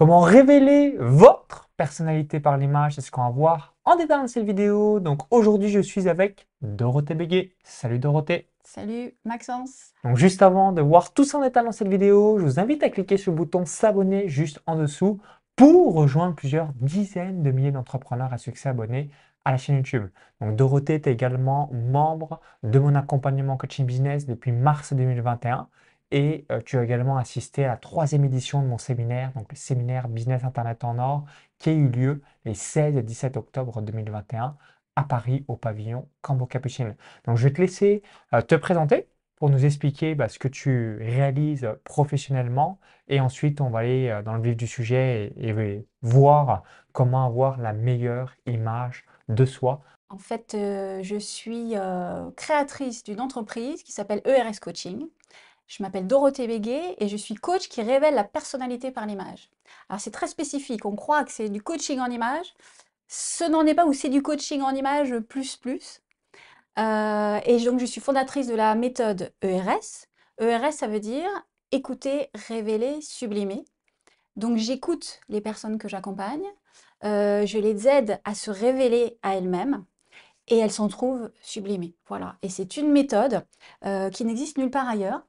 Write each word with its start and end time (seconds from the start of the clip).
Comment 0.00 0.22
révéler 0.22 0.96
votre 0.98 1.70
personnalité 1.76 2.40
par 2.40 2.58
l'image 2.58 2.96
C'est 2.96 3.00
ce 3.00 3.12
qu'on 3.12 3.22
va 3.22 3.30
voir 3.30 3.76
en 3.84 3.94
détail 3.94 4.22
dans 4.22 4.26
cette 4.26 4.44
vidéo. 4.44 4.98
Donc 4.98 5.20
aujourd'hui, 5.30 5.68
je 5.68 5.78
suis 5.78 6.08
avec 6.08 6.48
Dorothée 6.62 7.14
Béguet. 7.14 7.52
Salut 7.62 8.00
Dorothée. 8.00 8.48
Salut 8.64 9.14
Maxence. 9.24 9.92
Donc 10.02 10.16
juste 10.16 10.42
avant 10.42 10.72
de 10.72 10.82
voir 10.82 11.12
tout 11.12 11.22
ça 11.22 11.38
en 11.38 11.42
détail 11.42 11.64
dans 11.64 11.70
cette 11.70 11.86
vidéo, 11.86 12.40
je 12.40 12.44
vous 12.44 12.58
invite 12.58 12.82
à 12.82 12.88
cliquer 12.88 13.16
sur 13.16 13.30
le 13.30 13.36
bouton 13.36 13.66
s'abonner 13.66 14.26
juste 14.26 14.60
en 14.66 14.74
dessous 14.74 15.20
pour 15.54 15.94
rejoindre 15.94 16.34
plusieurs 16.34 16.72
dizaines 16.80 17.44
de 17.44 17.52
milliers 17.52 17.70
d'entrepreneurs 17.70 18.32
à 18.32 18.38
succès 18.38 18.70
abonnés 18.70 19.10
à 19.44 19.52
la 19.52 19.58
chaîne 19.58 19.76
YouTube. 19.76 20.08
Donc 20.40 20.56
Dorothée 20.56 20.94
est 20.94 21.06
également 21.06 21.70
membre 21.72 22.40
de 22.64 22.80
mon 22.80 22.96
accompagnement 22.96 23.56
coaching 23.56 23.86
business 23.86 24.26
depuis 24.26 24.50
mars 24.50 24.92
2021 24.92 25.68
et 26.10 26.46
euh, 26.50 26.60
tu 26.64 26.78
as 26.78 26.84
également 26.84 27.16
assisté 27.16 27.64
à 27.64 27.68
la 27.68 27.76
troisième 27.76 28.24
édition 28.24 28.62
de 28.62 28.66
mon 28.66 28.78
séminaire, 28.78 29.32
donc 29.34 29.50
le 29.50 29.56
séminaire 29.56 30.08
Business 30.08 30.44
Internet 30.44 30.84
en 30.84 30.98
Or, 30.98 31.24
qui 31.58 31.70
a 31.70 31.72
eu 31.72 31.88
lieu 31.88 32.22
les 32.44 32.54
16 32.54 32.96
et 32.96 33.02
17 33.02 33.36
octobre 33.36 33.80
2021 33.82 34.56
à 34.96 35.02
Paris 35.02 35.44
au 35.48 35.56
pavillon 35.56 36.08
Cambo 36.22 36.46
Capucine. 36.46 36.94
Donc 37.24 37.36
je 37.36 37.44
vais 37.44 37.52
te 37.52 37.60
laisser 37.60 38.02
euh, 38.32 38.42
te 38.42 38.54
présenter 38.54 39.08
pour 39.36 39.50
nous 39.50 39.64
expliquer 39.64 40.14
bah, 40.14 40.28
ce 40.28 40.38
que 40.38 40.46
tu 40.46 40.98
réalises 40.98 41.68
professionnellement 41.82 42.78
et 43.08 43.20
ensuite 43.20 43.60
on 43.60 43.70
va 43.70 43.80
aller 43.80 44.08
euh, 44.08 44.22
dans 44.22 44.34
le 44.34 44.42
vif 44.42 44.56
du 44.56 44.66
sujet 44.66 45.32
et, 45.36 45.84
voir 46.02 46.62
comment 46.92 47.26
avoir 47.26 47.58
la 47.58 47.72
meilleure 47.72 48.34
image 48.46 49.04
de 49.28 49.44
soi. 49.44 49.80
En 50.10 50.18
fait, 50.18 50.54
je 50.54 51.16
suis 51.18 51.74
créatrice 52.36 53.02
d'une 53.02 53.20
entreprise 53.20 53.82
qui 53.82 53.90
s'appelle 53.90 54.20
ERS 54.26 54.60
Coaching. 54.60 55.08
Je 55.66 55.82
m'appelle 55.82 56.06
Dorothée 56.06 56.46
Béguet 56.46 56.96
et 56.98 57.08
je 57.08 57.16
suis 57.16 57.34
coach 57.34 57.68
qui 57.68 57.82
révèle 57.82 58.14
la 58.14 58.24
personnalité 58.24 58.90
par 58.90 59.06
l'image. 59.06 59.50
Alors 59.88 60.00
c'est 60.00 60.10
très 60.10 60.28
spécifique, 60.28 60.84
on 60.84 60.94
croit 60.94 61.24
que 61.24 61.32
c'est 61.32 61.48
du 61.48 61.62
coaching 61.62 62.00
en 62.00 62.10
image, 62.10 62.54
ce 63.08 63.44
n'en 63.44 63.66
est 63.66 63.74
pas 63.74 63.86
ou 63.86 63.92
c'est 63.92 64.08
du 64.08 64.22
coaching 64.22 64.60
en 64.62 64.74
image 64.74 65.18
plus 65.20 65.56
plus. 65.56 66.00
Euh, 66.78 67.40
et 67.44 67.60
donc 67.64 67.80
je 67.80 67.86
suis 67.86 68.00
fondatrice 68.00 68.46
de 68.46 68.54
la 68.54 68.74
méthode 68.74 69.32
ERS. 69.42 70.06
ERS 70.38 70.72
ça 70.72 70.86
veut 70.86 71.00
dire 71.00 71.28
écouter, 71.72 72.30
révéler, 72.34 73.00
sublimer. 73.00 73.64
Donc 74.36 74.56
j'écoute 74.56 75.20
les 75.28 75.40
personnes 75.40 75.78
que 75.78 75.88
j'accompagne, 75.88 76.44
euh, 77.04 77.46
je 77.46 77.58
les 77.58 77.88
aide 77.88 78.20
à 78.24 78.34
se 78.34 78.50
révéler 78.50 79.18
à 79.22 79.36
elles-mêmes 79.36 79.84
et 80.48 80.58
elles 80.58 80.72
s'en 80.72 80.88
trouvent 80.88 81.30
sublimées. 81.40 81.94
Voilà. 82.08 82.36
Et 82.42 82.48
c'est 82.48 82.76
une 82.76 82.90
méthode 82.90 83.46
euh, 83.84 84.10
qui 84.10 84.24
n'existe 84.24 84.58
nulle 84.58 84.70
part 84.70 84.88
ailleurs 84.88 85.22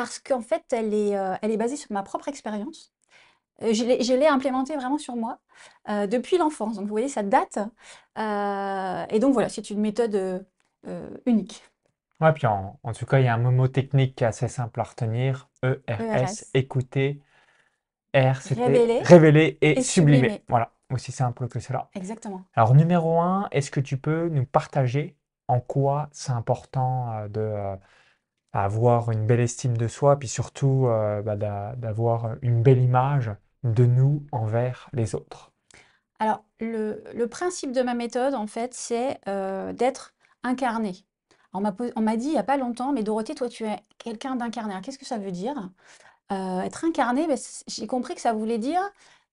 parce 0.00 0.18
qu'en 0.18 0.40
fait, 0.40 0.64
elle 0.72 0.94
est, 0.94 1.14
euh, 1.14 1.34
elle 1.42 1.50
est 1.50 1.58
basée 1.58 1.76
sur 1.76 1.92
ma 1.92 2.02
propre 2.02 2.28
expérience. 2.28 2.94
Euh, 3.60 3.74
je 3.74 4.14
l'ai 4.14 4.26
implémentée 4.26 4.74
vraiment 4.74 4.96
sur 4.96 5.14
moi 5.14 5.40
euh, 5.90 6.06
depuis 6.06 6.38
l'enfance. 6.38 6.76
Donc, 6.76 6.84
vous 6.84 6.90
voyez, 6.90 7.10
ça 7.10 7.22
date. 7.22 7.58
et 8.16 9.18
donc, 9.18 9.34
voilà, 9.34 9.50
c'est 9.50 9.68
une 9.68 9.80
méthode 9.80 10.46
unique. 11.26 11.62
Ouais, 12.18 12.32
puis 12.32 12.46
en, 12.46 12.78
tout 12.98 13.04
cas, 13.04 13.18
il 13.18 13.26
y 13.26 13.28
a 13.28 13.34
un 13.34 13.50
mot 13.50 13.68
technique 13.68 14.22
assez 14.22 14.48
simple 14.48 14.80
à 14.80 14.84
retenir. 14.84 15.50
E-R-S, 15.66 16.48
écouter. 16.54 17.20
R, 18.16 18.40
c'était 18.40 18.64
révéler, 18.64 19.00
révéler, 19.02 19.58
et, 19.60 19.82
sublimer. 19.82 20.42
Voilà, 20.48 20.72
aussi 20.90 21.12
simple 21.12 21.46
que 21.48 21.60
cela. 21.60 21.90
Exactement. 21.94 22.42
Alors, 22.54 22.74
numéro 22.74 23.20
un, 23.20 23.48
est-ce 23.52 23.70
que 23.70 23.80
tu 23.80 23.98
peux 23.98 24.30
nous 24.30 24.46
partager 24.46 25.14
en 25.46 25.60
quoi 25.60 26.08
c'est 26.10 26.32
important 26.32 27.26
de 27.28 27.76
avoir 28.52 29.10
une 29.10 29.26
belle 29.26 29.40
estime 29.40 29.76
de 29.76 29.88
soi, 29.88 30.18
puis 30.18 30.28
surtout 30.28 30.86
euh, 30.86 31.22
bah, 31.22 31.36
d'avoir 31.76 32.36
une 32.42 32.62
belle 32.62 32.82
image 32.82 33.30
de 33.62 33.84
nous 33.84 34.24
envers 34.32 34.88
les 34.92 35.14
autres. 35.14 35.52
Alors, 36.18 36.44
le, 36.60 37.26
principe 37.26 37.72
de 37.72 37.82
ma 37.82 37.94
méthode, 37.94 38.34
en 38.34 38.46
fait, 38.46 38.74
c'est 38.74 39.18
euh, 39.28 39.72
d'être 39.72 40.14
incarné. 40.42 40.94
On 41.52 41.60
m'a 41.60 42.16
dit 42.16 42.26
il 42.26 42.32
n'y 42.32 42.38
a 42.38 42.44
pas 42.44 42.56
longtemps, 42.56 42.92
mais 42.92 43.02
Dorothée, 43.02 43.34
toi, 43.34 43.48
tu 43.48 43.64
es 43.64 43.76
quelqu'un 43.98 44.36
d'incarné. 44.36 44.74
Qu'est-ce 44.82 44.98
que 44.98 45.06
ça 45.06 45.18
veut 45.18 45.32
dire? 45.32 45.70
Euh, 46.30 46.60
Être 46.60 46.84
incarné, 46.84 47.26
ben, 47.26 47.36
j'ai 47.66 47.86
compris 47.88 48.14
que 48.14 48.20
ça 48.20 48.32
voulait 48.32 48.58
dire 48.58 48.80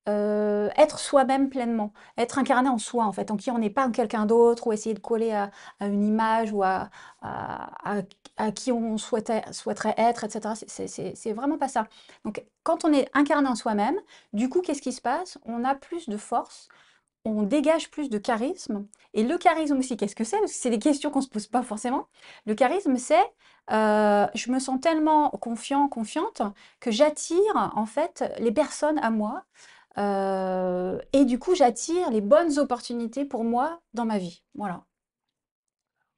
euh, 0.07 0.69
être 0.77 0.99
soi-même 0.99 1.49
pleinement, 1.49 1.93
être 2.17 2.39
incarné 2.39 2.69
en 2.69 2.77
soi, 2.77 3.05
en 3.05 3.11
fait, 3.11 3.31
en 3.31 3.37
qui 3.37 3.51
on 3.51 3.57
n'est 3.57 3.69
pas 3.69 3.89
quelqu'un 3.89 4.25
d'autre, 4.25 4.67
ou 4.67 4.73
essayer 4.73 4.95
de 4.95 4.99
coller 4.99 5.31
à, 5.31 5.51
une 5.81 6.03
image 6.03 6.51
ou 6.53 6.63
à, 6.63 6.89
à, 7.21 8.51
qui 8.51 8.71
on 8.71 8.97
souhaiterait 8.97 9.95
être, 9.97 10.23
etc. 10.23 10.53
C'est 10.67 11.33
vraiment 11.33 11.57
pas 11.57 11.67
ça. 11.67 11.87
Donc, 12.25 12.43
quand 12.63 12.85
on 12.85 12.93
est 12.93 13.09
incarné 13.13 13.47
en 13.49 13.55
soi-même, 13.55 13.99
du 14.33 14.49
coup, 14.49 14.61
qu'est-ce 14.61 14.81
qui 14.81 14.93
se 14.93 15.01
passe? 15.01 15.37
On 15.45 15.63
a 15.63 15.75
plus 15.75 16.07
de 16.09 16.17
force, 16.17 16.69
on 17.25 17.43
dégage 17.43 17.89
plus 17.91 18.09
de 18.09 18.17
charisme. 18.17 18.87
Et 19.13 19.23
le 19.23 19.37
charisme 19.37 19.77
aussi, 19.77 19.97
qu'est-ce 19.97 20.15
que 20.15 20.23
c'est? 20.23 20.45
C'est 20.47 20.69
des 20.69 20.79
questions 20.79 21.11
qu'on 21.11 21.19
ne 21.19 21.25
se 21.25 21.29
pose 21.29 21.47
pas 21.47 21.63
forcément. 21.63 22.07
Le 22.45 22.55
charisme, 22.55 22.97
c'est 22.97 23.25
euh, 23.71 24.27
je 24.33 24.51
me 24.51 24.59
sens 24.59 24.79
tellement 24.79 25.29
confiant, 25.31 25.87
confiante, 25.89 26.41
que 26.79 26.91
j'attire 26.91 27.71
en 27.75 27.85
fait 27.85 28.23
les 28.39 28.51
personnes 28.51 28.99
à 28.99 29.11
moi. 29.11 29.43
Euh, 29.99 30.99
et 31.13 31.25
du 31.25 31.39
coup, 31.39 31.55
j'attire 31.55 32.11
les 32.11 32.21
bonnes 32.21 32.59
opportunités 32.59 33.25
pour 33.25 33.43
moi 33.43 33.81
dans 33.93 34.05
ma 34.05 34.17
vie. 34.17 34.43
Voilà. 34.55 34.85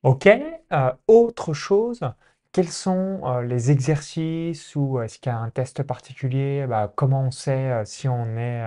Ok. 0.03 0.27
Euh, 0.27 0.93
autre 1.07 1.53
chose, 1.53 1.99
quels 2.53 2.69
sont 2.69 3.21
euh, 3.25 3.41
les 3.41 3.69
exercices 3.71 4.75
ou 4.75 5.01
est-ce 5.01 5.19
qu'il 5.19 5.29
y 5.31 5.35
a 5.35 5.37
un 5.39 5.49
test 5.49 5.83
particulier? 5.83 6.65
Bah, 6.67 6.91
comment 6.95 7.23
on 7.23 7.31
sait 7.31 7.83
si 7.85 8.07
on 8.07 8.37
est 8.37 8.63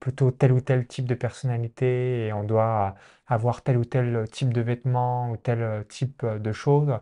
plutôt 0.00 0.30
tel 0.30 0.52
ou 0.52 0.60
tel 0.60 0.86
type 0.86 1.06
de 1.06 1.14
personnalité 1.14 2.26
et 2.28 2.32
on 2.32 2.44
doit 2.44 2.94
avoir 3.26 3.62
tel 3.62 3.76
ou 3.76 3.84
tel 3.84 4.24
type 4.30 4.52
de 4.54 4.60
vêtements 4.60 5.30
ou 5.32 5.36
tel 5.36 5.84
type 5.88 6.24
de 6.24 6.52
choses? 6.52 6.92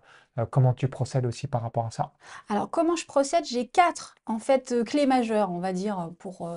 Comment 0.51 0.75
tu 0.75 0.89
procèdes 0.89 1.27
aussi 1.27 1.47
par 1.47 1.63
rapport 1.63 1.87
à 1.87 1.91
ça? 1.91 2.13
Alors, 2.49 2.71
comment 2.71 2.97
je 2.97 3.07
procède? 3.07 3.45
J'ai 3.45 3.67
quatre 3.67 4.15
en 4.27 4.39
fait 4.39 4.85
clés 4.85 5.07
majeures, 5.07 5.51
on 5.51 5.59
va 5.59 5.73
dire, 5.73 6.11
pour 6.19 6.49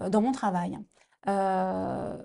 euh, 0.00 0.08
dans 0.08 0.20
mon 0.20 0.32
travail. 0.32 0.78
Euh, 1.28 2.16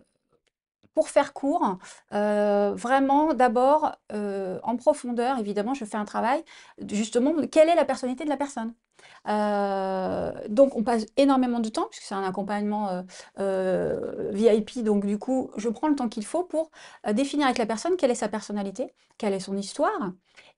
pour 0.93 1.09
faire 1.09 1.33
court, 1.33 1.77
euh, 2.13 2.73
vraiment 2.73 3.33
d'abord 3.33 3.97
en 4.13 4.77
profondeur, 4.77 5.37
évidemment, 5.39 5.73
je 5.73 5.83
fais 5.83 5.97
un 5.97 6.05
travail 6.05 6.41
justement 6.89 7.33
quelle 7.51 7.67
est 7.67 7.75
la 7.75 7.83
personnalité 7.83 8.23
de 8.23 8.29
la 8.29 8.37
personne. 8.37 8.73
donc 10.47 10.77
on 10.77 10.83
passe 10.83 11.05
énormément 11.17 11.59
de 11.59 11.67
temps 11.67 11.87
puisque 11.89 12.03
c'est 12.03 12.15
un 12.15 12.23
accompagnement 12.23 13.03
VIP, 13.37 14.83
donc 14.85 15.05
du 15.05 15.17
coup 15.17 15.51
je 15.57 15.67
prends 15.67 15.89
le 15.89 15.95
temps 15.95 16.07
qu'il 16.07 16.25
faut 16.25 16.45
pour 16.45 16.71
définir 17.11 17.47
avec 17.47 17.57
la 17.57 17.65
personne 17.65 17.97
quelle 17.97 18.11
est 18.11 18.15
sa 18.15 18.29
personnalité, 18.29 18.93
quelle 19.17 19.33
est 19.33 19.41
son 19.41 19.57
histoire, 19.57 20.13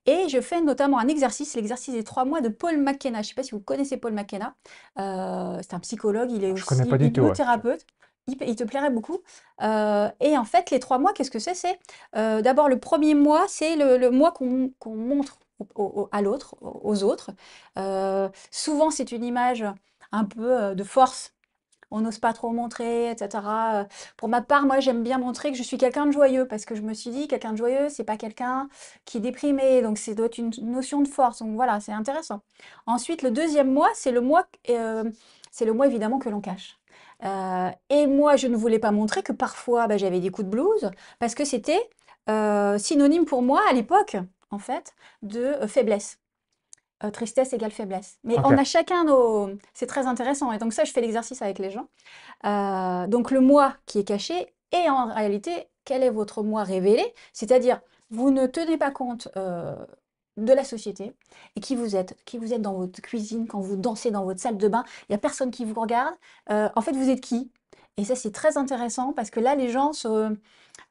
et 0.08 0.28
je 0.30 0.40
fais 0.40 0.62
notamment 0.62 0.98
un 0.98 1.06
exercice, 1.06 1.54
l'exercice 1.54 1.92
des 1.92 2.02
trois 2.02 2.24
mois 2.24 2.40
de 2.40 2.48
Paul 2.48 2.78
McKenna. 2.78 3.18
Je 3.18 3.26
ne 3.26 3.28
sais 3.28 3.34
pas 3.34 3.42
si 3.42 3.50
vous 3.50 3.60
connaissez 3.60 3.98
Paul 3.98 4.14
McKenna. 4.14 4.54
Euh, 4.98 5.58
c'est 5.60 5.74
un 5.74 5.80
psychologue, 5.80 6.32
il 6.32 6.44
est 6.44 6.50
aussi 6.50 6.64
hypnothérapeute. 6.74 7.84
Il, 8.26 8.56
te 8.56 8.64
plairait 8.64 8.90
beaucoup. 8.90 9.18
Euh, 9.62 10.08
et 10.20 10.36
en 10.36 10.44
fait, 10.44 10.70
les 10.70 10.80
trois 10.80 10.98
mois, 10.98 11.12
qu'est-ce 11.12 11.30
que 11.30 11.38
c'est? 11.38 11.54
C'est 11.54 11.78
euh, 12.16 12.40
d'abord 12.40 12.68
le 12.70 12.78
premier 12.78 13.14
mois, 13.14 13.44
c'est 13.48 13.76
le, 13.76 14.10
mois 14.10 14.32
qu'on 14.32 14.70
montre 14.86 15.38
à 16.12 16.22
l'autre, 16.22 16.54
aux 16.60 17.02
autres. 17.04 17.30
souvent, 18.50 18.90
c'est 18.90 19.12
une 19.12 19.24
image 19.24 19.64
un 20.12 20.24
peu 20.24 20.74
de 20.74 20.84
force, 20.84 21.34
on 21.90 22.00
n'ose 22.00 22.18
pas 22.18 22.32
trop 22.32 22.50
montrer, 22.50 23.10
etc. 23.10 23.86
Pour 24.16 24.28
ma 24.28 24.42
part, 24.42 24.66
moi, 24.66 24.80
j'aime 24.80 25.02
bien 25.02 25.18
montrer 25.18 25.50
que 25.52 25.58
je 25.58 25.62
suis 25.62 25.78
quelqu'un 25.78 26.06
de 26.06 26.12
joyeux 26.12 26.46
parce 26.46 26.64
que 26.64 26.74
je 26.74 26.82
me 26.82 26.94
suis 26.94 27.10
dit, 27.10 27.28
quelqu'un 27.28 27.52
de 27.52 27.56
joyeux, 27.56 27.88
c'est 27.88 28.04
pas 28.04 28.16
quelqu'un 28.16 28.68
qui 29.04 29.18
est 29.18 29.20
déprimé, 29.20 29.82
donc 29.82 29.98
c'est 29.98 30.14
doit 30.14 30.26
être 30.26 30.38
une 30.38 30.50
notion 30.62 31.00
de 31.00 31.08
force. 31.08 31.40
Donc 31.40 31.54
voilà, 31.54 31.80
c'est 31.80 31.92
intéressant. 31.92 32.42
Ensuite, 32.86 33.22
le 33.22 33.30
deuxième 33.30 33.72
mois, 33.72 33.90
c'est 33.94 34.12
le 34.12 34.20
mois, 34.20 34.46
euh, 34.70 35.04
c'est 35.50 35.64
le 35.64 35.72
mois 35.72 35.86
évidemment 35.86 36.18
que 36.18 36.28
l'on 36.28 36.40
cache. 36.40 36.78
Euh, 37.24 37.70
et 37.90 38.06
moi, 38.06 38.36
je 38.36 38.46
ne 38.48 38.56
voulais 38.56 38.78
pas 38.78 38.92
montrer 38.92 39.22
que 39.22 39.32
parfois, 39.32 39.86
bah, 39.86 39.96
j'avais 39.96 40.20
des 40.20 40.30
coups 40.30 40.46
de 40.46 40.50
blues 40.50 40.90
parce 41.18 41.34
que 41.34 41.44
c'était 41.44 41.88
euh, 42.30 42.78
synonyme 42.78 43.24
pour 43.24 43.42
moi 43.42 43.62
à 43.68 43.72
l'époque, 43.72 44.16
en 44.50 44.58
fait, 44.58 44.94
de 45.22 45.54
faiblesse. 45.66 46.18
Euh, 47.04 47.10
tristesse 47.12 47.52
égale 47.52 47.70
faiblesse. 47.70 48.18
Mais 48.24 48.34
on 48.40 48.58
a 48.58 48.64
chacun 48.64 49.04
nos... 49.04 49.50
C'est 49.72 49.86
très 49.86 50.08
intéressant. 50.08 50.50
Et 50.50 50.58
donc 50.58 50.72
ça, 50.72 50.82
je 50.82 50.90
fais 50.90 51.00
l'exercice 51.00 51.40
avec 51.42 51.60
les 51.60 51.70
gens. 51.70 51.86
Euh, 52.44 53.06
donc 53.06 53.30
le 53.30 53.40
moi 53.40 53.76
qui 53.86 54.00
est 54.00 54.04
caché 54.04 54.52
et 54.72 54.90
en 54.90 55.06
réalité, 55.06 55.68
quel 55.84 56.02
est 56.02 56.10
votre 56.10 56.42
moi 56.42 56.64
révélé? 56.64 57.14
C'est-à-dire, 57.32 57.80
vous 58.10 58.32
ne 58.32 58.46
tenez 58.46 58.76
pas 58.78 58.90
compte 58.90 59.28
euh, 59.36 59.76
de 60.38 60.52
la 60.52 60.64
société 60.64 61.12
et 61.54 61.60
qui 61.60 61.76
vous 61.76 61.94
êtes, 61.94 62.16
qui 62.24 62.36
vous 62.36 62.52
êtes 62.52 62.62
dans 62.62 62.74
votre 62.74 63.00
cuisine, 63.00 63.46
quand 63.46 63.60
vous 63.60 63.76
dansez 63.76 64.10
dans 64.10 64.24
votre 64.24 64.40
salle 64.40 64.56
de 64.56 64.66
bain, 64.66 64.82
il 65.02 65.12
n'y 65.12 65.14
a 65.14 65.18
personne 65.18 65.52
qui 65.52 65.64
vous 65.64 65.80
regarde. 65.80 66.16
en 66.48 66.80
fait, 66.80 66.92
vous 66.96 67.10
êtes 67.10 67.20
qui? 67.20 67.52
Et 67.96 68.04
ça, 68.04 68.16
c'est 68.16 68.32
très 68.32 68.58
intéressant 68.58 69.12
parce 69.12 69.30
que 69.30 69.38
là, 69.38 69.54
les 69.54 69.68
gens 69.68 69.92
se, 69.92 70.36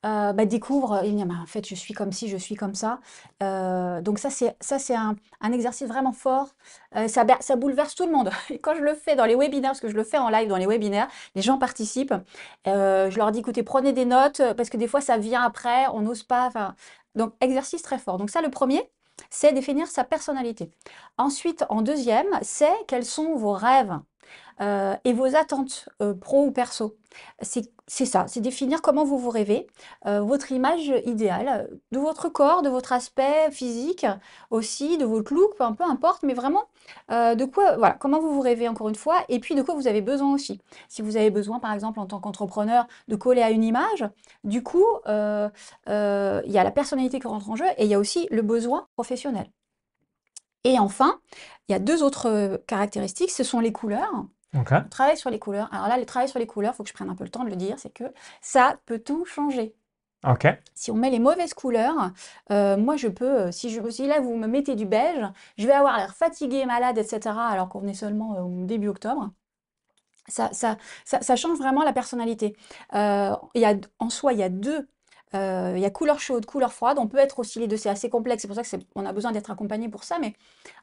euh, 0.05 0.31
bah, 0.33 0.45
découvrent, 0.45 1.01
ils 1.03 1.15
disent, 1.15 1.25
«Mais 1.25 1.33
en 1.33 1.45
fait, 1.45 1.67
je 1.67 1.75
suis 1.75 1.93
comme 1.93 2.11
ci, 2.11 2.29
je 2.29 2.37
suis 2.37 2.55
comme 2.55 2.75
ça. 2.75 2.99
Euh, 3.43 4.01
donc 4.01 4.19
ça, 4.19 4.29
c'est 4.29 4.95
un, 4.95 5.15
un 5.41 5.51
exercice 5.51 5.87
vraiment 5.87 6.11
fort. 6.11 6.49
Euh, 6.95 7.07
ça, 7.07 7.25
bouleverse 7.55 7.95
tout 7.95 8.05
le 8.05 8.11
monde. 8.11 8.29
Quand 8.61 8.75
je 8.75 8.81
le 8.81 8.93
fais 8.93 9.15
dans 9.15 9.25
les 9.25 9.35
webinaires, 9.35 9.71
parce 9.71 9.81
que 9.81 9.89
je 9.89 9.95
le 9.95 10.03
fais 10.03 10.17
en 10.17 10.29
live 10.29 10.47
dans 10.47 10.57
les 10.57 10.67
webinaires, 10.67 11.07
les 11.35 11.41
gens 11.41 11.57
participent. 11.57 12.13
je 12.65 13.17
leur 13.17 13.31
dis, 13.31 13.39
écoutez, 13.39 13.63
prenez 13.63 13.93
des 13.93 14.05
notes, 14.05 14.41
parce 14.55 14.69
que 14.69 14.77
des 14.77 14.87
fois, 14.87 15.01
ça 15.01 15.17
vient 15.17 15.41
après, 15.41 15.87
on 15.93 16.01
n'ose 16.01 16.23
pas. 16.23 16.49
Donc, 17.15 17.33
exercice 17.41 17.81
très 17.81 17.97
fort. 17.97 18.17
Donc 18.17 18.29
ça, 18.29 18.41
le 18.41 18.49
premier, 18.49 18.89
c'est 19.29 19.51
définir 19.53 19.87
sa 19.87 20.03
personnalité. 20.03 20.71
Ensuite, 21.17 21.65
en 21.69 21.81
deuxième, 21.81 22.27
c'est 22.41 22.73
quels 22.87 23.05
sont 23.05 23.35
vos 23.35 23.53
rêves. 23.53 23.97
Euh, 24.61 24.95
et 25.05 25.13
vos 25.13 25.35
attentes 25.35 25.89
euh, 26.01 26.13
pro 26.13 26.45
ou 26.45 26.51
perso. 26.51 26.97
C'est 27.41 28.05
ça, 28.05 28.25
c'est 28.27 28.41
définir 28.41 28.81
comment 28.81 29.05
vous 29.05 29.17
vous 29.17 29.29
rêvez, 29.29 29.67
euh, 30.07 30.19
votre 30.19 30.51
image 30.51 30.91
idéale 31.05 31.69
de 31.93 31.99
votre 31.99 32.27
corps, 32.27 32.61
de 32.61 32.69
votre 32.69 32.91
aspect 32.91 33.49
physique 33.51 34.05
aussi, 34.49 34.97
de 34.97 35.05
votre 35.05 35.33
look, 35.33 35.55
peu, 35.55 35.63
peu 35.73 35.85
importe, 35.85 36.23
mais 36.23 36.33
vraiment 36.33 36.65
de 37.09 37.45
quoi, 37.45 37.77
voilà, 37.77 37.93
comment 37.93 38.19
vous 38.19 38.33
vous 38.33 38.41
rêvez 38.41 38.67
encore 38.67 38.89
une 38.89 38.95
fois, 38.95 39.23
et 39.29 39.39
puis 39.39 39.55
de 39.55 39.61
quoi 39.61 39.73
vous 39.73 39.87
avez 39.87 40.01
besoin 40.01 40.33
aussi. 40.33 40.59
Si 40.89 41.01
vous 41.01 41.15
avez 41.15 41.29
besoin, 41.29 41.59
par 41.59 41.71
exemple, 41.73 41.99
en 41.99 42.07
tant 42.07 42.19
qu'entrepreneur, 42.19 42.87
de 43.07 43.15
coller 43.15 43.41
à 43.41 43.51
une 43.51 43.63
image, 43.63 44.05
du 44.43 44.61
coup, 44.63 44.85
il 45.05 45.11
y 45.11 46.57
a 46.57 46.63
la 46.63 46.71
personnalité 46.71 47.19
qui 47.21 47.27
rentre 47.27 47.49
en 47.49 47.55
jeu 47.55 47.67
et 47.77 47.85
il 47.85 47.89
y 47.89 47.93
a 47.93 47.99
aussi 47.99 48.27
le 48.31 48.41
besoin 48.41 48.87
professionnel. 48.95 49.49
Et 50.63 50.79
enfin, 50.79 51.19
il 51.67 51.71
y 51.71 51.75
a 51.75 51.79
deux 51.79 52.03
autres 52.03 52.61
caractéristiques, 52.67 53.31
ce 53.31 53.43
sont 53.43 53.59
les 53.59 53.71
couleurs. 53.71 54.25
On 54.85 54.89
travaille 54.89 55.17
sur 55.17 55.29
les 55.29 55.39
couleurs. 55.39 55.69
Alors 55.73 55.87
là, 55.87 55.97
le 55.97 56.05
travail 56.05 56.29
sur 56.29 56.39
les 56.39 56.47
couleurs, 56.47 56.73
il 56.73 56.77
faut 56.77 56.83
que 56.83 56.89
je 56.89 56.93
prenne 56.93 57.09
un 57.09 57.15
peu 57.15 57.23
le 57.23 57.29
temps 57.29 57.43
de 57.43 57.49
le 57.49 57.55
dire, 57.55 57.77
c'est 57.79 57.93
que 57.93 58.05
ça 58.41 58.79
peut 58.85 58.99
tout 58.99 59.25
changer. 59.25 59.75
Si 60.73 60.91
on 60.91 60.95
met 60.95 61.09
les 61.09 61.19
mauvaises 61.19 61.53
couleurs, 61.53 62.11
euh, 62.51 62.75
moi 62.75 62.97
je 62.97 63.07
peux, 63.07 63.47
euh, 63.47 63.51
si, 63.51 63.69
je, 63.69 63.87
si 63.89 64.07
là 64.07 64.19
vous 64.19 64.35
me 64.35 64.47
mettez 64.47 64.75
du 64.75 64.85
beige, 64.85 65.23
je 65.57 65.67
vais 65.67 65.73
avoir 65.73 65.97
l'air 65.97 66.15
fatigué, 66.15 66.65
malade, 66.65 66.97
etc. 66.97 67.35
alors 67.37 67.69
qu'on 67.69 67.87
est 67.87 67.93
seulement 67.93 68.35
euh, 68.35 68.41
au 68.41 68.65
début 68.65 68.87
octobre. 68.87 69.31
Ça, 70.27 70.49
ça, 70.51 70.77
ça, 71.05 71.35
change 71.37 71.57
vraiment 71.57 71.83
la 71.83 71.93
personnalité. 71.93 72.57
y 72.91 72.97
a, 72.97 73.75
en 73.99 74.09
soi, 74.09 74.33
il 74.33 74.39
y 74.39 74.43
a 74.43 74.49
deux 74.49 74.89
euh, 75.35 75.73
il 75.75 75.81
y 75.81 75.85
a 75.85 75.89
couleur 75.89 76.19
chaude, 76.19 76.45
couleur 76.45 76.73
froide. 76.73 76.97
On 76.99 77.07
peut 77.07 77.17
être 77.17 77.39
aussi 77.39 77.59
les 77.59 77.67
deux. 77.67 77.77
C'est 77.77 77.89
assez 77.89 78.09
complexe. 78.09 78.41
C'est 78.41 78.47
pour 78.47 78.55
ça 78.57 78.63
qu'on 78.93 79.05
a 79.05 79.13
besoin 79.13 79.31
d'être 79.31 79.51
accompagné 79.51 79.89
pour 79.89 80.03
ça. 80.03 80.19
Mais 80.19 80.33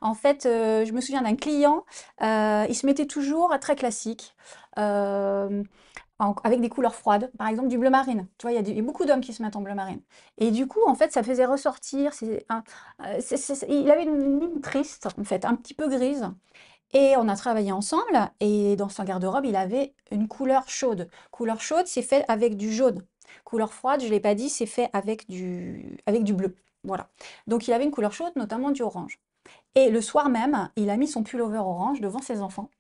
en 0.01 0.15
fait, 0.15 0.47
euh, 0.47 0.85
je 0.85 0.93
me 0.93 1.01
souviens 1.01 1.23
d'un 1.23 1.37
client, 1.37 1.85
euh, 2.23 2.67
il 2.69 2.75
se 2.75 2.87
mettait 2.87 3.07
toujours 3.07 3.55
très 3.61 3.77
classique. 3.77 4.35
avec 6.45 6.61
des 6.61 6.69
couleurs 6.69 6.95
froides, 6.95 7.31
par 7.39 7.49
exemple 7.49 7.69
du 7.69 7.79
bleu 7.79 7.91
marine. 7.91 8.27
Tu 8.39 8.47
vois, 8.47 8.53
il 8.53 8.69
y, 8.69 8.79
a 8.79 8.83
beaucoup 8.83 9.05
d'hommes 9.05 9.21
qui 9.21 9.33
se 9.33 9.43
mettent 9.43 9.57
en 9.57 9.61
bleu 9.61 9.75
marine. 9.75 10.01
Et 10.39 10.51
du 10.51 10.67
coup, 10.67 10.81
en 10.87 10.95
fait, 10.95 11.13
ça 11.13 11.23
faisait 11.23 11.45
ressortir. 11.45 12.13
il 12.23 13.91
avait 13.91 14.05
une 14.05 14.41
ligne 14.41 14.61
triste, 14.61 15.09
en 15.19 15.25
fait, 15.25 15.45
un 15.45 15.55
petit 15.55 15.75
peu 15.75 15.89
grise. 15.89 16.31
Et 16.95 17.15
on 17.17 17.29
a 17.29 17.37
travaillé 17.37 17.73
ensemble. 17.73 18.31
Et 18.41 18.77
dans 18.77 18.89
son 18.89 19.05
garde-robe, 19.05 19.45
il 19.45 19.57
avait 19.57 19.95
une 20.11 20.29
couleur 20.29 20.69
chaude. 20.69 21.09
Couleur 21.31 21.61
chaude, 21.61 21.87
c'est 21.87 22.03
fait 22.03 22.25
avec 22.29 22.57
du 22.57 22.73
jaune. 22.73 23.03
Couleur 23.45 23.73
froide, 23.73 24.01
je 24.01 24.07
ne 24.07 24.11
l'ai 24.11 24.21
pas 24.21 24.35
dit, 24.35 24.49
c'est 24.49 24.67
fait 24.67 24.91
avec 24.93 25.29
du, 25.29 25.99
avec 26.07 26.25
du 26.25 26.33
bleu. 26.33 26.57
Voilà. 26.85 27.09
Donc 27.47 27.67
il 27.67 27.73
avait 27.73 27.85
une 27.85 27.91
couleur 27.91 28.13
chaude, 28.13 28.33
notamment 28.37 28.71
du 28.71 28.83
orange. 28.83 29.19
Et 29.75 29.91
le 29.91 30.01
soir 30.01 30.29
même, 30.29 30.71
il 30.77 30.91
a 30.91 30.97
mis 30.97 31.09
son 31.09 31.23
pullover 31.23 31.59
orange 31.59 32.01
devant 32.01 32.21
ses 32.21 32.41
enfants. 32.41 32.71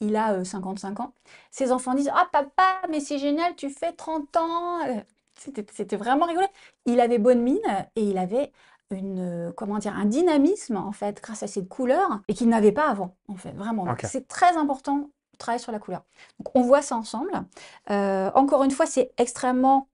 Il 0.00 0.14
a 0.16 0.44
55 0.44 1.00
euh, 1.00 1.02
ans. 1.02 1.12
Ses 1.50 1.72
enfants 1.72 1.94
disent 1.94 2.10
Ah 2.14 2.28
papa, 2.30 2.82
mais 2.88 3.00
c'est 3.00 3.18
génial, 3.18 3.56
tu 3.56 3.70
fais 3.70 3.92
30 3.92 4.36
ans. 4.36 4.86
Euh, 4.86 5.00
c'était 5.34 5.96
vraiment 5.96 6.26
rigolo. 6.26 6.46
Il 6.86 7.00
avait 7.00 7.18
bonne 7.18 7.42
mine 7.42 7.86
et 7.96 8.02
il 8.02 8.18
avait 8.18 8.52
une, 8.90 9.52
comment 9.56 9.78
dire, 9.78 9.94
un 9.96 10.06
dynamisme 10.06 10.76
en 10.76 10.92
fait 10.92 11.20
grâce 11.22 11.42
à 11.42 11.46
cette 11.46 11.68
couleur 11.68 12.20
et 12.28 12.34
qu'il 12.34 12.48
n'avait 12.48 12.72
pas 12.72 12.88
avant 12.88 13.16
en 13.28 13.36
fait 13.36 13.52
vraiment. 13.52 13.86
C'est 14.04 14.28
très 14.28 14.56
important 14.56 15.10
travailler 15.38 15.62
sur 15.62 15.72
la 15.72 15.78
couleur. 15.78 16.02
Donc, 16.38 16.54
on 16.54 16.62
voit 16.62 16.82
ça 16.82 16.96
ensemble. 16.96 17.30
Euh, 17.90 18.30
encore 18.34 18.64
une 18.64 18.70
fois, 18.70 18.86
c'est 18.86 19.12
extrêmement 19.16 19.88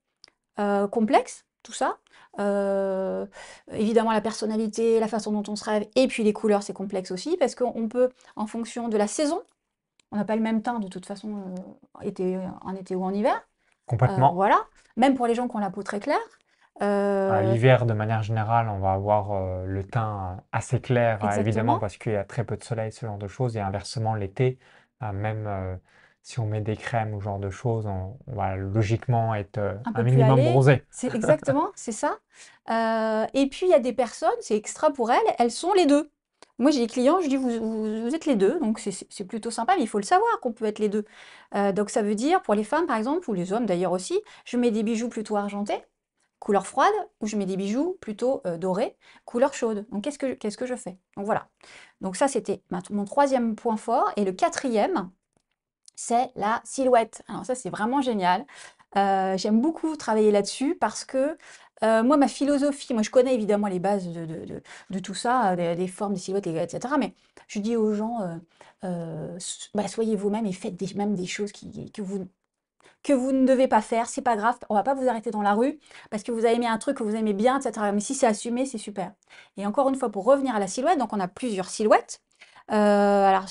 euh, 0.59 0.89
complexe, 0.89 1.45
tout 1.63 1.73
ça. 1.73 1.99
Euh, 2.41 3.27
évidemment, 3.73 4.13
la 4.13 4.21
personnalité, 4.21 4.99
la 4.99 5.09
façon 5.09 5.31
dont 5.31 5.45
on 5.49 5.57
se 5.57 5.65
rêve, 5.65 5.87
et 5.95 6.09
puis 6.09 6.25
les 6.25 6.33
couleurs, 6.33 6.63
c'est 6.63 6.73
complexe 6.73 7.11
aussi, 7.11 7.37
parce 7.37 7.55
qu'on 7.55 7.89
peut, 7.89 8.11
en 8.35 8.47
fonction 8.47 8.89
de 8.89 8.97
la 8.97 9.07
saison, 9.07 9.41
on 10.11 10.17
n'a 10.17 10.25
pas 10.25 10.37
le 10.37 10.43
même 10.43 10.63
teint 10.63 10.81
de 10.81 10.89
toute 10.89 11.07
façon 11.07 11.55
été, 12.03 12.39
en 12.63 12.75
été 12.75 12.97
ou 12.97 13.05
en 13.05 13.13
hiver. 13.13 13.41
Complètement. 13.87 14.35
voilà. 14.35 14.59
Même 14.97 15.15
pour 15.15 15.27
les 15.27 15.35
gens 15.35 15.49
qui 15.49 15.57
ont 15.57 15.61
la 15.61 15.71
peau 15.71 15.83
très 15.83 16.01
claire. 16.01 16.19
L'hiver, 16.81 17.87
de 17.87 17.93
manière 17.93 18.23
générale, 18.23 18.69
on 18.69 18.79
va 18.79 18.93
avoir 18.93 19.65
le 19.65 19.85
teint 19.85 20.39
assez 20.53 20.81
clair, 20.81 21.19
évidemment, 21.39 21.79
parce 21.79 21.97
qu'il 21.97 22.13
y 22.13 22.17
a 22.17 22.25
très 22.25 22.45
peu 22.45 22.57
de 22.57 22.65
soleil, 22.65 22.91
ce 22.91 23.07
genre 23.07 23.19
de 23.19 23.29
choses. 23.29 23.57
Et 23.57 23.61
inversement, 23.61 24.15
l'été, 24.15 24.59
même 25.13 25.47
euh, 25.47 25.77
si 26.23 26.41
on 26.41 26.47
met 26.47 26.61
des 26.61 26.77
crèmes 26.77 27.15
ou 27.15 27.21
genre 27.21 27.39
de 27.39 27.51
choses, 27.51 27.87
on, 27.87 28.17
va 28.27 28.57
logiquement 28.57 29.35
être 29.35 29.59
euh, 29.59 29.75
un, 29.95 30.03
minimum 30.03 30.43
bronzé. 30.43 30.83
C'est 30.91 31.15
exactement, 31.15 31.71
c'est 31.75 31.93
ça. 31.93 32.19
Euh, 32.71 33.27
et 33.35 33.49
puis 33.49 33.67
il 33.67 33.71
y 33.71 33.75
a 33.75 33.81
des 33.81 33.93
personnes, 33.93 34.31
c'est 34.41 34.57
extra 34.57 34.91
pour 34.91 35.11
elles, 35.13 35.35
elles 35.39 35.51
sont 35.51 35.73
les 35.75 35.87
deux. 35.87 36.11
Moi, 36.59 36.71
j'ai 36.71 36.81
des 36.81 36.87
clients, 36.87 37.21
je 37.21 37.29
dis, 37.29 37.37
vous, 37.37 38.03
vous, 38.03 38.15
êtes 38.15 38.27
les 38.27 38.37
deux, 38.37 38.61
donc 38.61 38.79
c'est 38.79 39.25
plutôt 39.25 39.51
sympa, 39.51 39.75
mais 39.77 39.83
il 39.83 39.89
faut 39.89 39.99
le 39.99 40.05
savoir 40.05 40.39
qu'on 40.41 40.53
peut 40.53 40.67
être 40.67 40.79
les 40.79 40.89
deux. 40.89 41.05
donc 41.73 41.91
ça 41.91 42.01
veut 42.01 42.15
dire, 42.15 42.43
pour 42.43 42.55
les 42.55 42.63
femmes 42.63 42.87
par 42.87 42.97
exemple, 42.97 43.29
ou 43.29 43.35
les 43.35 43.53
hommes 43.53 43.67
d'ailleurs 43.67 43.91
aussi, 43.91 44.21
je 44.45 44.57
mets 44.57 44.71
des 44.71 44.85
bijoux 44.85 45.09
plutôt 45.09 45.37
argentés, 45.37 45.83
couleur 46.45 46.67
froide, 46.67 46.95
ou 47.21 47.27
je 47.27 47.37
mets 47.37 47.47
des 47.47 47.57
bijoux 47.57 47.97
plutôt 48.01 48.43
dorés, 48.59 48.97
couleur 49.25 49.55
chaude. 49.55 49.87
Donc 49.91 50.05
qu'est-ce 50.05 50.19
que, 50.19 50.67
je 50.67 50.77
fais? 50.77 50.99
Donc 51.17 51.25
voilà. 51.27 51.49
Donc 52.01 52.17
ça, 52.17 52.29
c'était 52.29 52.63
mon 52.91 53.05
troisième 53.05 53.57
point 53.57 53.77
fort. 53.77 54.13
Et 54.17 54.25
le 54.25 54.33
quatrième, 54.33 55.11
c'est 55.97 56.31
la 56.37 56.61
silhouette. 56.65 57.23
Alors 57.29 57.45
ça, 57.47 57.55
c'est 57.55 57.71
vraiment 57.71 58.03
génial. 58.03 58.47
Euh, 58.97 59.37
j'aime 59.37 59.61
beaucoup 59.61 59.97
travailler 59.97 60.31
là-dessus 60.31 60.77
parce 60.77 61.05
que 61.05 61.37
euh, 61.83 62.03
moi, 62.03 62.17
ma 62.17 62.29
philosophie, 62.29 62.95
moi 62.95 63.03
je 63.03 63.11
connais 63.11 63.35
évidemment 63.35 63.67
les 63.67 63.81
bases 63.81 64.07
de, 64.09 64.99
tout 65.01 65.15
ça, 65.15 65.57
des, 65.57 65.89
formes, 65.89 66.15
des 66.15 66.21
silhouettes, 66.21 66.47
etc. 66.47 66.95
Mais 66.99 67.15
je 67.49 67.59
dis 67.59 67.77
aux 67.77 67.93
gens, 67.93 68.21
euh, 68.85 69.39
bah, 69.75 69.89
soyez 69.89 70.17
vous-même 70.17 70.47
et 70.47 70.53
faites 70.53 70.81
même 70.95 71.15
des 71.15 71.27
choses 71.27 71.53
que 71.53 72.03
vous 72.03 72.29
que 73.05 73.13
vous 73.13 73.33
ne 73.33 73.47
devez 73.47 73.69
pas 73.69 73.83
faire, 73.83 74.09
c'est 74.09 74.23
pas 74.23 74.35
grave, 74.35 74.57
on 74.71 74.75
va 74.75 74.83
pas 74.83 74.95
vous 74.95 75.07
arrêter 75.09 75.31
dans 75.31 75.43
la 75.43 75.53
rue 75.53 75.79
parce 76.11 76.23
que 76.23 76.33
vous 76.33 76.47
avez 76.47 76.57
aimé 76.57 76.67
un 76.67 76.79
truc 76.79 76.97
que 76.97 77.03
vous 77.05 77.15
aimez 77.15 77.35
bien, 77.35 77.61
etc. 77.61 77.93
Mais 77.93 78.01
si 78.01 78.15
c'est 78.15 78.27
assumé, 78.27 78.65
c'est 78.65 78.79
super. 78.79 79.13
Et 79.59 79.67
encore 79.67 79.89
une 79.91 79.95
fois, 79.95 80.11
pour 80.11 80.25
revenir 80.25 80.57
à 80.57 80.59
la 80.59 80.67
silhouette, 80.67 80.99
donc 80.99 81.13
on 81.13 81.21
a 81.21 81.29
plusieurs 81.29 81.69
silhouettes. 81.69 82.23
Euh, 82.73 82.75
alors, 83.27 83.45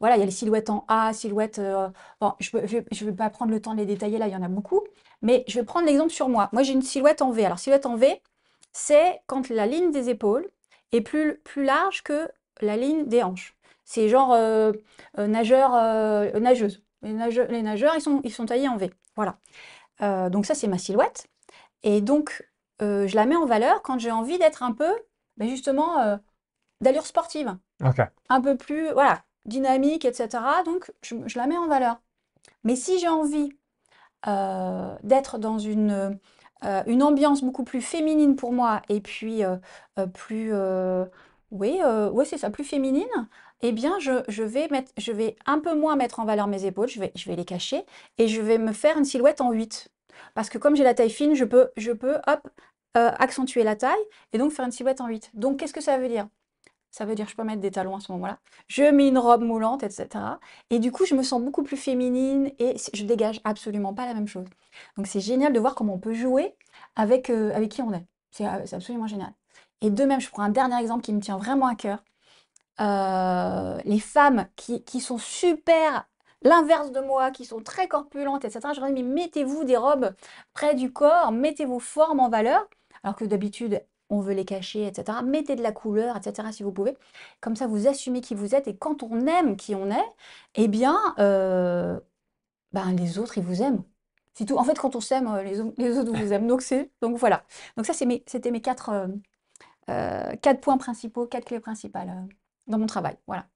voilà, 0.00 0.16
il 0.16 0.20
y 0.20 0.22
a 0.22 0.24
les 0.24 0.32
silhouettes 0.32 0.70
en 0.70 0.84
A, 0.88 1.12
silhouettes. 1.12 1.58
Euh, 1.58 1.90
bon, 2.20 2.32
je 2.40 2.56
ne 2.56 2.66
vais, 2.66 3.12
pas 3.12 3.28
prendre 3.28 3.52
le 3.52 3.60
temps 3.60 3.74
de 3.74 3.80
les 3.80 3.86
détailler 3.86 4.16
là, 4.16 4.28
il 4.28 4.32
y 4.32 4.36
en 4.36 4.42
a 4.42 4.48
beaucoup. 4.48 4.80
Mais 5.20 5.44
je 5.46 5.58
vais 5.60 5.64
prendre 5.64 5.86
l'exemple 5.86 6.10
sur 6.10 6.30
moi. 6.30 6.48
Moi, 6.52 6.62
j'ai 6.62 6.72
une 6.72 6.82
silhouette 6.82 7.20
en 7.20 7.30
V. 7.32 7.44
Alors, 7.44 7.58
silhouette 7.58 7.84
en 7.86 7.96
V, 7.96 8.22
c'est 8.72 9.20
quand 9.26 9.50
la 9.50 9.66
ligne 9.66 9.90
des 9.90 10.08
épaules 10.08 10.48
est 10.92 11.02
plus, 11.02 11.38
plus 11.44 11.64
large 11.64 12.02
que 12.02 12.28
la 12.62 12.78
ligne 12.78 13.06
des 13.06 13.22
hanches. 13.22 13.54
C'est 13.84 14.08
genre 14.08 14.32
euh, 14.32 14.72
nageur, 15.18 15.72
nageuse. 16.40 16.82
Les 17.02 17.12
nageurs, 17.12 17.94
ils, 17.96 18.00
sont, 18.00 18.20
ils 18.24 18.32
sont 18.32 18.46
taillés 18.46 18.68
en 18.68 18.76
V. 18.76 18.92
Voilà. 19.16 19.38
Euh, 20.02 20.30
donc 20.30 20.46
ça, 20.46 20.54
c'est 20.54 20.68
ma 20.68 20.78
silhouette. 20.78 21.26
Et 21.82 22.00
donc, 22.00 22.48
euh, 22.80 23.06
je 23.06 23.16
la 23.16 23.26
mets 23.26 23.36
en 23.36 23.46
valeur 23.46 23.82
quand 23.82 23.98
j'ai 23.98 24.10
envie 24.10 24.38
d'être 24.38 24.62
un 24.62 24.72
peu, 24.72 24.92
ben 25.36 25.48
justement, 25.48 26.00
euh, 26.00 26.16
d'allure 26.80 27.06
sportive. 27.06 27.56
Un 28.28 28.40
peu 28.40 28.56
plus, 28.56 28.90
voilà, 28.92 29.22
dynamique, 29.44 30.04
etc. 30.04 30.28
Donc, 30.64 30.92
je, 31.02 31.36
la 31.36 31.46
mets 31.46 31.58
en 31.58 31.66
valeur. 31.66 32.00
Mais 32.64 32.76
si 32.76 32.98
j'ai 32.98 33.08
envie 33.08 33.56
d'être 35.02 35.38
dans 35.38 35.58
une, 35.58 36.16
une 36.86 37.02
ambiance 37.02 37.42
beaucoup 37.42 37.64
plus 37.64 37.80
féminine 37.80 38.36
pour 38.36 38.52
moi 38.52 38.80
et 38.88 39.00
puis 39.00 39.42
plus, 40.14 40.52
oui, 41.50 41.80
ouais, 41.82 42.24
c'est 42.24 42.38
ça, 42.38 42.50
plus 42.50 42.62
féminine, 42.62 43.28
eh 43.62 43.72
bien, 43.72 43.98
je, 43.98 44.42
vais 45.12 45.36
un 45.46 45.60
peu 45.60 45.74
moins 45.74 45.96
mettre 45.96 46.20
en 46.20 46.24
valeur 46.24 46.46
mes 46.46 46.64
épaules, 46.64 46.88
je 46.88 47.00
vais, 47.00 47.36
les 47.36 47.44
cacher, 47.44 47.84
et 48.18 48.28
je 48.28 48.40
vais 48.40 48.58
me 48.58 48.72
faire 48.72 48.98
une 48.98 49.04
silhouette 49.04 49.40
en 49.40 49.52
8. 49.52 49.88
Parce 50.34 50.50
que 50.50 50.58
comme 50.58 50.76
j'ai 50.76 50.84
la 50.84 50.94
taille 50.94 51.10
fine, 51.10 51.34
je 51.34 51.44
peux, 51.44 51.70
euh, 51.78 53.10
accentuer 53.18 53.62
la 53.62 53.76
taille, 53.76 54.04
et 54.32 54.38
donc 54.38 54.52
faire 54.52 54.66
une 54.66 54.72
silhouette 54.72 55.00
en 55.00 55.06
8. 55.06 55.30
Donc, 55.34 55.58
qu'est-ce 55.58 55.72
que 55.72 55.80
ça 55.80 55.98
veut 55.98 56.08
dire? 56.08 56.28
Ça 56.90 57.06
veut 57.06 57.14
dire 57.14 57.24
que 57.24 57.30
je 57.30 57.36
peux 57.36 57.44
mettre 57.44 57.62
des 57.62 57.70
talons 57.70 57.96
à 57.96 58.00
ce 58.00 58.12
moment-là. 58.12 58.38
Je 58.68 58.82
mets 58.82 59.08
une 59.08 59.16
robe 59.16 59.42
moulante, 59.42 59.82
etc. 59.82 60.08
Et 60.68 60.78
du 60.78 60.92
coup, 60.92 61.06
je 61.06 61.14
me 61.14 61.22
sens 61.22 61.40
beaucoup 61.40 61.62
plus 61.62 61.78
féminine 61.78 62.52
et 62.58 62.76
je 62.92 63.04
dégage 63.04 63.40
absolument 63.44 63.94
pas 63.94 64.04
la 64.04 64.12
même 64.12 64.28
chose. 64.28 64.44
Donc, 64.98 65.06
c'est 65.06 65.20
génial 65.20 65.54
de 65.54 65.58
voir 65.58 65.74
comment 65.74 65.94
on 65.94 65.98
peut 65.98 66.12
jouer 66.12 66.54
avec, 66.94 67.30
euh, 67.30 67.66
qui 67.68 67.80
on 67.80 67.94
est. 67.94 68.04
C'est 68.30 68.46
euh, 68.46 68.64
absolument 68.72 69.06
génial. 69.06 69.32
Et 69.80 69.90
de 69.90 70.04
même, 70.04 70.20
je 70.20 70.28
prends 70.28 70.42
un 70.42 70.50
dernier 70.50 70.78
exemple 70.80 71.02
qui 71.02 71.14
me 71.14 71.20
tient 71.20 71.38
vraiment 71.38 71.66
à 71.66 71.74
cœur. 71.76 72.04
Euh, 72.80 73.78
les 73.84 74.00
femmes 74.00 74.46
qui, 74.56 75.00
sont 75.00 75.18
super 75.18 76.08
l'inverse 76.42 76.90
de 76.90 77.00
moi, 77.00 77.30
qui 77.30 77.44
sont 77.44 77.62
très 77.62 77.86
corpulentes, 77.88 78.44
etc. 78.44 78.60
Je 78.74 78.80
leur 78.80 78.90
dis, 78.92 79.02
mais 79.02 79.22
mettez-vous 79.22 79.64
des 79.64 79.76
robes 79.76 80.14
près 80.54 80.74
du 80.74 80.92
corps, 80.92 81.32
mettez 81.32 81.64
vos 81.64 81.78
formes 81.78 82.20
en 82.20 82.28
valeur, 82.28 82.66
alors 83.04 83.16
que 83.16 83.24
d'habitude, 83.24 83.82
on 84.10 84.20
veut 84.20 84.34
les 84.34 84.44
cacher, 84.44 84.86
etc. 84.86 85.18
Mettez 85.24 85.56
de 85.56 85.62
la 85.62 85.72
couleur, 85.72 86.16
etc. 86.16 86.48
si 86.52 86.62
vous 86.62 86.72
pouvez. 86.72 86.96
Comme 87.40 87.56
ça, 87.56 87.66
vous 87.66 87.88
assumez 87.88 88.20
qui 88.20 88.34
vous 88.34 88.54
êtes. 88.54 88.68
Et 88.68 88.76
quand 88.76 89.02
on 89.02 89.26
aime 89.26 89.56
qui 89.56 89.74
on 89.74 89.90
est, 89.90 90.12
eh 90.54 90.68
bien, 90.68 90.98
euh, 91.18 91.98
ben, 92.72 92.92
les 92.92 93.18
autres, 93.18 93.38
ils 93.38 93.44
vous 93.44 93.62
aiment. 93.62 93.84
C'est 94.34 94.46
tout. 94.46 94.56
En 94.56 94.64
fait, 94.64 94.78
quand 94.78 94.96
on 94.96 95.00
s'aime, 95.00 95.28
euh, 95.28 95.42
les, 95.42 95.98
autres 95.98 96.12
vous 96.12 96.32
aiment. 96.32 96.46
Donc, 96.46 96.62
donc 97.00 97.16
voilà. 97.18 97.44
Donc 97.76 97.86
ça, 97.86 97.92
c'était 97.94 98.50
mes 98.50 98.62
euh, 99.88 100.36
quatre 100.36 100.60
points 100.60 100.78
principaux, 100.78 101.26
quatre 101.26 101.46
clés 101.46 101.60
principales 101.60 102.26
dans 102.72 102.78
mon 102.78 102.86
travail. 102.86 103.16
Voilà. 103.26 103.46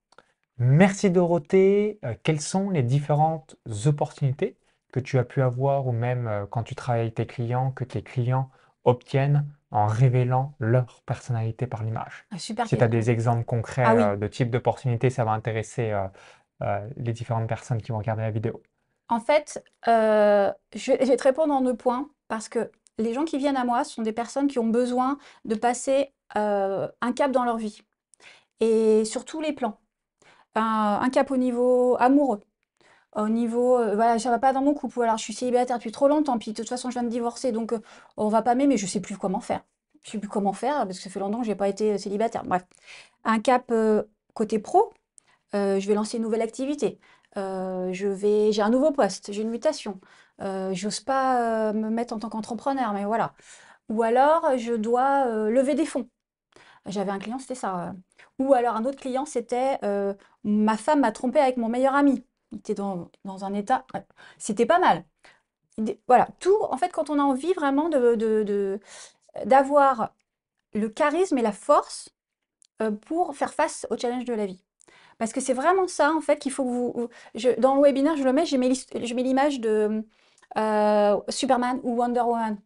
Merci 0.59 1.11
Dorothée. 1.11 1.99
quelles 2.23 2.41
sont 2.41 2.71
les 2.71 2.83
différentes 2.83 3.57
opportunités 3.87 4.57
que 4.93 5.01
tu 5.01 5.19
as 5.19 5.25
pu 5.25 5.43
avoir 5.43 5.87
ou 5.87 5.93
même 5.93 6.47
quand 6.51 6.63
tu 6.63 6.75
travailles 6.75 7.03
avec 7.03 7.15
tes 7.15 7.27
clients, 7.27 7.73
que 7.73 7.85
tes 7.85 8.03
clients 8.03 8.51
obtiennent 8.85 9.45
en 9.71 9.87
révélant 9.87 10.55
leur 10.59 11.03
personnalité 11.05 11.67
par 11.67 11.83
l'image? 11.83 12.27
Ah, 12.31 12.39
super 12.39 12.67
Si 12.67 12.77
tu 12.77 12.83
as 12.83 12.89
des 12.89 13.11
exemples 13.11 13.45
concrets 13.45 13.85
Ah 13.85 14.13
euh, 14.13 14.17
de 14.17 14.27
type 14.27 14.51
d'opportunité, 14.51 15.11
ça 15.11 15.25
va 15.25 15.33
intéresser 15.33 15.91
euh, 15.91 16.07
euh, 16.63 16.89
les 16.97 17.13
différentes 17.13 17.49
personnes 17.49 17.83
qui 17.83 17.93
vont 17.93 17.99
regarder 17.99 18.23
la 18.23 18.31
vidéo. 18.31 18.63
En 19.09 19.21
fait, 19.21 19.63
je, 19.87 21.07
vais 21.07 21.17
te 21.17 21.23
répondre 21.23 21.55
en 21.55 21.61
deux 21.61 21.77
points 21.77 22.09
parce 22.29 22.49
que 22.49 22.71
les 22.99 23.13
gens 23.13 23.25
qui 23.25 23.39
viennent 23.39 23.57
à 23.57 23.65
moi 23.65 23.85
sont 23.85 24.03
des 24.03 24.13
personnes 24.13 24.49
qui 24.49 24.59
ont 24.59 24.67
besoin 24.67 25.19
de 25.45 25.55
passer 25.55 26.13
un 26.35 27.13
cap 27.15 27.31
dans 27.31 27.45
leur 27.45 27.57
vie 27.57 27.83
et 28.61 29.05
sur 29.05 29.25
tous 29.25 29.41
les 29.41 29.53
plans. 29.53 29.79
un 30.55 31.11
cap 31.11 31.31
au 31.31 31.37
niveau 31.37 31.97
amoureux, 32.01 32.41
au 33.17 33.29
niveau, 33.29 33.79
euh, 33.79 33.95
voilà, 33.95 34.19
ça 34.19 34.31
va 34.31 34.39
pas 34.39 34.53
dans 34.53 34.61
mon 34.63 34.75
couple, 34.75 34.99
ou 34.99 35.03
alors 35.03 35.17
je 35.17 35.23
suis 35.25 35.33
célibataire 35.33 35.79
depuis 35.79 35.93
trop 35.93 36.09
longtemps, 36.09 36.39
puis 36.39 36.53
de 36.53 36.57
toute 36.57 36.69
façon 36.69 36.91
je 36.91 36.95
viens 36.95 37.03
de 37.03 37.09
divorcer, 37.09 37.51
donc 37.53 37.73
euh, 37.73 37.81
on 38.17 38.29
va 38.29 38.43
pas 38.43 38.55
m'aimer, 38.55 38.77
je 38.77 38.87
sais 38.87 39.01
plus 39.01 39.17
comment 39.17 39.41
faire. 39.41 39.65
Je 40.03 40.11
sais 40.13 40.19
plus 40.19 40.29
comment 40.29 40.53
faire, 40.53 40.85
parce 40.87 40.99
que 40.99 41.03
ça 41.05 41.11
fait 41.11 41.21
longtemps 41.21 41.41
que 41.41 41.47
j'ai 41.47 41.55
pas 41.57 41.69
été 41.69 41.95
euh, 41.95 41.99
célibataire. 41.99 42.45
Bref, 42.45 42.65
un 43.25 43.41
cap 43.41 43.73
côté 44.35 44.59
pro, 44.59 44.93
je 45.55 45.87
vais 45.87 45.95
lancer 45.95 46.19
une 46.19 46.25
nouvelle 46.25 46.43
activité. 46.43 47.01
j'ai 47.37 48.63
un 48.63 48.71
nouveau 48.71 48.93
poste, 48.93 49.33
j'ai 49.33 49.43
une 49.43 49.51
mutation. 49.51 50.01
j'ose 50.73 51.01
pas 51.01 51.73
me 51.73 51.91
mettre 51.91 52.15
en 52.15 52.19
tant 52.19 52.29
qu'entrepreneur, 52.29 52.93
mais 52.93 53.05
voilà. 53.05 53.35
Ou 53.89 54.03
alors 54.03 54.57
je 54.59 54.75
dois 54.75 55.27
lever 55.51 55.75
des 55.75 55.87
fonds. 55.87 56.09
J'avais 56.87 57.11
un 57.11 57.19
client, 57.19 57.39
c'était 57.39 57.55
ça. 57.55 57.95
Ou 58.39 58.55
alors 58.55 58.77
un 58.77 58.85
autre 58.85 58.99
client, 58.99 59.25
c'était 59.27 59.79
ma 60.45 60.77
femme 60.77 61.01
m'a 61.01 61.13
trompé 61.13 61.39
avec 61.39 61.57
mon 61.57 61.69
meilleur 61.69 61.95
ami 61.95 62.25
il 62.53 62.59
était 62.59 62.75
dans, 62.75 63.11
un 63.25 63.55
état. 63.55 63.85
C'était 64.39 64.67
pas 64.67 64.79
mal. 64.79 65.05
Voilà, 66.07 66.29
tout, 66.41 66.57
en 66.63 66.77
fait, 66.77 66.91
quand 66.93 67.11
on 67.11 67.19
a 67.19 67.23
envie 67.23 67.53
vraiment 67.53 67.89
de, 67.89 68.81
d'avoir 69.45 70.15
le 70.75 70.89
charisme 70.89 71.39
et 71.39 71.43
la 71.43 71.53
force 71.53 72.11
euh, 72.83 72.91
pour 72.91 73.35
faire 73.37 73.55
face 73.55 73.87
au 73.91 73.97
challenge 73.97 74.25
de 74.25 74.35
la 74.35 74.47
vie. 74.47 74.63
Parce 75.19 75.33
que 75.33 75.41
c'est 75.41 75.55
vraiment 75.55 75.87
ça, 75.89 76.13
en 76.13 76.21
fait, 76.21 76.39
qu'il 76.39 76.53
faut 76.53 76.65
que 76.65 76.71
vous. 76.71 77.09
Dans 77.59 77.77
le 77.77 77.83
webinaire, 77.83 78.17
je 78.17 78.25
le 78.25 78.33
mets, 78.33 78.47
je 78.47 78.57
mets 78.57 79.23
l'image 79.23 79.61
de 79.61 80.05
euh, 80.59 81.21
Superman 81.29 81.81
ou 81.83 81.97
Wonder 81.97 82.21
Woman. 82.21 82.59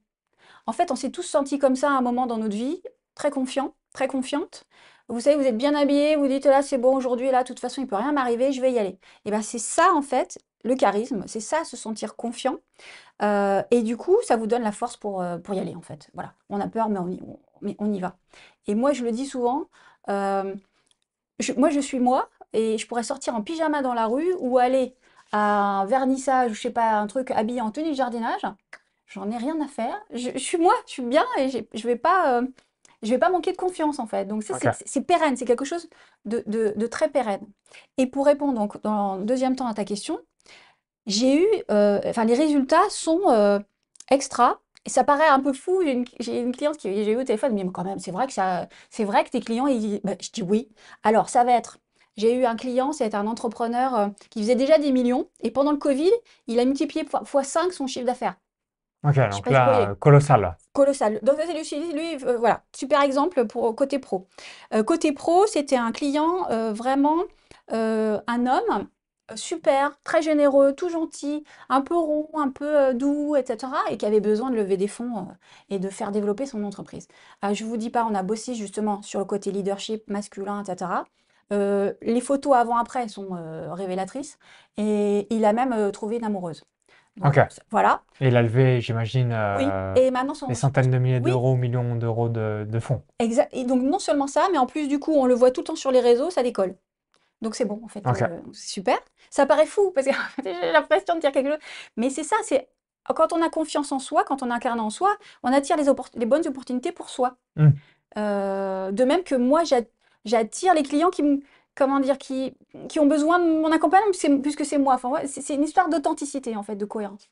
En 0.67 0.73
fait, 0.73 0.91
on 0.91 0.97
s'est 0.97 1.11
tous 1.11 1.23
sentis 1.23 1.59
comme 1.59 1.77
ça 1.77 1.91
à 1.91 1.93
un 1.93 2.03
moment 2.03 2.27
dans 2.27 2.39
notre 2.39 2.57
vie, 2.57 2.83
très 3.15 3.31
confiants, 3.31 3.75
très 3.92 4.09
confiantes. 4.09 4.64
Vous 5.11 5.20
savez, 5.20 5.37
vous 5.37 5.47
êtes 5.47 5.56
bien 5.56 5.75
habillé, 5.75 6.14
vous 6.14 6.28
dites 6.28 6.47
là, 6.47 6.62
c'est 6.62 6.78
bon 6.78 6.94
aujourd'hui, 6.94 7.30
là, 7.32 7.42
de 7.42 7.49
toute 7.49 7.59
façon, 7.59 7.80
il 7.82 7.88
peut 7.88 7.97
rien 7.97 8.12
m'arriver, 8.12 8.52
je 8.52 8.61
vais 8.61 8.70
y 8.70 8.78
aller. 8.78 8.97
Et 9.25 9.30
bien, 9.30 9.42
c'est 9.42 9.59
ça, 9.59 9.92
en 9.92 10.02
fait, 10.02 10.38
le 10.62 10.76
charisme, 10.76 11.25
c'est 11.26 11.40
ça, 11.40 11.64
se 11.64 11.76
sentir 11.76 12.14
confiant. 12.14 12.59
Euh, 13.23 13.62
et 13.73 13.82
du 13.82 13.97
coup, 13.97 14.16
ça 14.23 14.37
vous 14.37 14.47
donne 14.47 14.62
la 14.62 14.70
force 14.70 14.97
pour, 14.97 15.20
euh, 15.20 15.38
pour 15.38 15.54
y 15.54 15.59
aller, 15.59 15.75
en 15.75 15.80
fait. 15.82 16.11
Voilà, 16.14 16.35
on 16.49 16.61
a 16.61 16.68
peur, 16.68 16.88
mais 16.88 17.00
on 17.00 17.09
y, 17.09 17.20
mais 17.61 17.75
on 17.80 17.92
y 17.92 17.99
va. 17.99 18.16
Et 18.68 18.76
moi, 18.76 18.92
je 18.92 19.02
le 19.02 19.11
dis 19.11 19.26
souvent, 19.26 19.64
euh, 20.09 20.54
moi, 21.56 21.70
je 21.70 21.80
suis 21.80 21.99
moi, 21.99 22.28
et 22.52 22.78
je 22.78 22.87
pourrais 22.87 23.02
sortir 23.02 23.35
en 23.35 23.42
pyjama 23.42 23.82
dans 23.82 23.94
la 23.94 24.06
rue 24.06 24.35
ou 24.38 24.59
aller 24.59 24.94
à 25.32 25.80
un 25.80 25.87
vernissage, 25.87 26.52
je 26.52 26.61
sais 26.61 26.70
pas, 26.70 26.92
un 26.92 27.09
truc 27.09 27.32
habillé 27.32 27.61
en 27.61 27.73
tenue 27.73 27.90
de 27.90 27.94
jardinage. 27.94 28.42
J'en 29.06 29.28
ai 29.30 29.37
rien 29.37 29.61
à 29.61 29.66
faire. 29.66 30.00
Je, 30.12 30.38
suis 30.38 30.59
moi, 30.59 30.75
je 30.87 30.92
suis 30.92 31.02
bien 31.02 31.25
et 31.37 31.49
je 31.49 31.87
vais 31.87 31.97
pas 31.97 32.42
je 33.02 33.11
vais 33.11 33.19
pas 33.19 33.30
manquer 33.30 33.52
de 33.52 33.57
confiance 33.57 33.99
en 33.99 34.07
fait. 34.07 34.26
Donc 34.26 34.42
ça, 34.42 34.59
c'est 34.85 35.02
pérenne, 35.02 35.37
c'est 35.37 35.45
quelque 35.45 35.64
chose 35.64 35.88
de, 36.25 36.87
très 36.87 37.09
pérenne. 37.09 37.47
Et 37.99 38.07
pour 38.07 38.26
répondre 38.26 38.54
donc 38.54 38.80
dans 38.83 39.16
le 39.16 39.25
deuxième 39.25 39.57
temps 39.57 39.66
à 39.66 39.75
ta 39.75 39.85
question, 39.85 40.19
j'ai 41.07 41.42
eu, 41.42 41.47
euh, 41.71 42.00
enfin 42.04 42.25
les 42.25 42.35
résultats 42.35 42.88
sont 42.90 43.23
euh, 43.28 43.59
extra. 44.11 44.61
Et 44.87 44.90
ça 44.90 45.04
paraît 45.04 45.28
un 45.28 45.40
peu 45.40 45.52
fou. 45.52 45.83
J'ai 45.83 46.40
une, 46.40 46.52
cliente 46.57 46.78
qui 46.78 47.04
j'ai 47.04 47.12
eu 47.12 47.16
au 47.16 47.25
téléphone, 47.25 47.52
mais 47.52 47.66
quand 47.71 47.85
même, 47.85 47.99
c'est 47.99 48.12
vrai 48.12 48.26
que 48.26 48.33
ça, 48.33 48.66
c'est 48.88 49.04
vrai 49.04 49.25
que 49.25 49.30
tes 49.30 49.40
clients, 49.40 49.66
ils, 49.66 50.00
bah, 50.04 50.14
je 50.21 50.30
dis 50.30 50.42
oui. 50.42 50.71
Alors 51.02 51.28
ça 51.28 51.45
va 51.45 51.52
être 51.52 51.78
j'ai 52.16 52.35
eu 52.35 52.45
un 52.45 52.57
client, 52.57 52.92
c'est 52.92 53.14
un 53.14 53.26
entrepreneur 53.26 53.95
euh, 53.99 54.09
qui 54.30 54.40
faisait 54.40 54.54
déjà 54.54 54.78
des 54.78 54.92
millions 54.92 55.28
et 55.42 55.50
pendant 55.50 55.73
le 55.73 55.78
Covid, 55.78 56.11
il 56.49 56.59
a 56.61 56.64
multiplié 56.64 57.04
x 57.04 57.49
5 57.49 57.73
son 57.73 57.87
chiffre 57.87 58.04
d'affaires. 58.04 58.37
Ok, 59.02 59.16
donc 59.30 59.49
là, 59.49 59.95
colossal. 59.99 60.57
Colossal. 60.75 61.21
Donc 61.23 61.38
lui, 61.38 61.92
lui 61.92 62.25
euh, 62.25 62.37
voilà, 62.37 62.62
super 62.76 63.00
exemple 63.00 63.47
pour 63.47 63.75
côté 63.75 63.99
pro. 63.99 64.28
Euh, 64.75 64.83
côté 64.83 65.12
pro, 65.12 65.47
c'était 65.47 65.76
un 65.76 65.90
client 65.90 66.47
euh, 66.50 66.73
vraiment 66.73 67.25
un 67.73 68.47
homme 68.47 68.88
super, 69.37 69.97
très 70.02 70.23
généreux, 70.23 70.73
tout 70.75 70.88
gentil, 70.88 71.45
un 71.69 71.83
peu 71.83 71.97
rond, 71.97 72.28
un 72.35 72.50
peu 72.50 72.92
doux, 72.95 73.37
etc. 73.37 73.73
Et 73.88 73.97
qui 73.97 74.04
avait 74.04 74.21
besoin 74.21 74.50
de 74.50 74.57
lever 74.57 74.76
des 74.76 74.88
fonds 74.88 75.28
et 75.69 75.78
de 75.78 75.88
faire 75.88 76.11
développer 76.11 76.47
son 76.47 76.64
entreprise. 76.64 77.07
je 77.52 77.64
vous 77.64 77.76
dis 77.76 77.90
pas, 77.90 78.04
on 78.11 78.14
a 78.16 78.25
bossé 78.25 78.54
justement 78.54 79.02
sur 79.02 79.21
le 79.21 79.25
côté 79.25 79.52
leadership 79.52 80.11
masculin, 80.11 80.64
etc. 80.64 81.04
les 81.52 82.21
photos 82.21 82.57
avant-après 82.57 83.07
sont 83.07 83.28
révélatrices 83.71 84.37
et 84.76 85.33
il 85.33 85.45
a 85.45 85.52
même 85.52 85.92
trouvé 85.92 86.16
une 86.16 86.25
amoureuse. 86.25 86.64
Ok. 87.25 87.38
Voilà. 87.71 88.02
Et 88.21 88.29
il 88.29 88.37
a 88.37 88.43
levé, 88.43 88.81
j'imagine, 88.81 89.37
Oui. 89.59 89.64
Et 90.00 90.11
maintenant, 90.11 90.35
des 90.49 90.55
centaines 90.55 90.90
de 90.90 90.99
milliers 90.99 91.21
d'euros, 91.21 91.57
millions 91.57 91.97
d'euros 91.97 92.29
de, 92.29 92.67
de 92.69 92.81
fonds. 92.81 93.02
exact. 93.19 93.50
Et 93.52 93.64
donc, 93.64 93.83
non 93.83 93.99
seulement 93.99 94.26
ça, 94.26 94.49
mais 94.52 94.59
en 94.59 94.67
plus, 94.67 94.88
du 94.88 94.99
coup, 94.99 95.12
on 95.14 95.26
le 95.26 95.35
voit 95.35 95.50
tout 95.50 95.61
le 95.61 95.67
temps 95.67 95.76
sur 95.76 95.90
les 95.90 96.00
réseaux, 96.00 96.31
ça 96.31 96.43
décolle. 96.43 96.76
Donc, 97.43 97.55
c'est 97.55 97.64
bon, 97.64 97.81
en 97.85 97.88
fait. 97.88 98.07
Euh, 98.07 98.40
c'est 98.52 98.69
super. 98.69 98.99
Ça 99.31 99.47
paraît 99.47 99.67
fou, 99.67 99.93
parce 99.95 100.07
que 100.07 100.12
j'ai 100.45 100.73
l'impression 100.73 101.14
de 101.14 101.21
dire 101.21 101.33
quelque 101.33 101.50
chose. 101.50 101.59
Mais 101.97 102.11
c'est 102.11 102.25
ça, 102.25 102.37
c'est 102.43 102.69
quand 103.14 103.33
on 103.33 103.43
a 103.43 103.49
confiance 103.49 103.93
en 103.93 103.99
soi, 103.99 104.25
quand 104.25 104.43
on 104.43 104.50
incarne 104.50 104.81
en 104.81 104.90
soi, 104.90 105.17
on 105.43 105.52
attire 105.52 105.76
les, 105.76 105.85
les 106.14 106.26
bonnes 106.26 106.47
opportunités 106.47 106.93
pour 106.93 107.11
soi. 107.11 107.37
Hmm. 107.57 107.71
Euh, 108.19 108.93
de 108.93 109.05
même 109.05 109.23
que 109.23 109.35
moi, 109.35 109.62
j'attire 110.25 110.75
les 110.75 110.83
clients 110.83 111.11
qui 111.11 111.23
me 111.23 111.40
comment 111.75 112.00
dire, 112.00 112.19
qui, 112.19 112.55
qui 112.89 113.00
ont 113.00 113.07
besoin 113.07 113.39
de 113.39 113.45
mon 113.45 113.73
accompagnement 113.73 114.12
puisque 114.43 114.65
c'est 114.65 114.79
moi. 114.79 114.95
Enfin, 114.95 115.11
c'est 115.27 115.55
une 115.55 115.65
histoire 115.65 115.89
d'authenticité, 115.89 116.57
en 116.57 116.62
fait, 116.62 116.77
de 116.77 116.85
cohérence. 116.85 117.31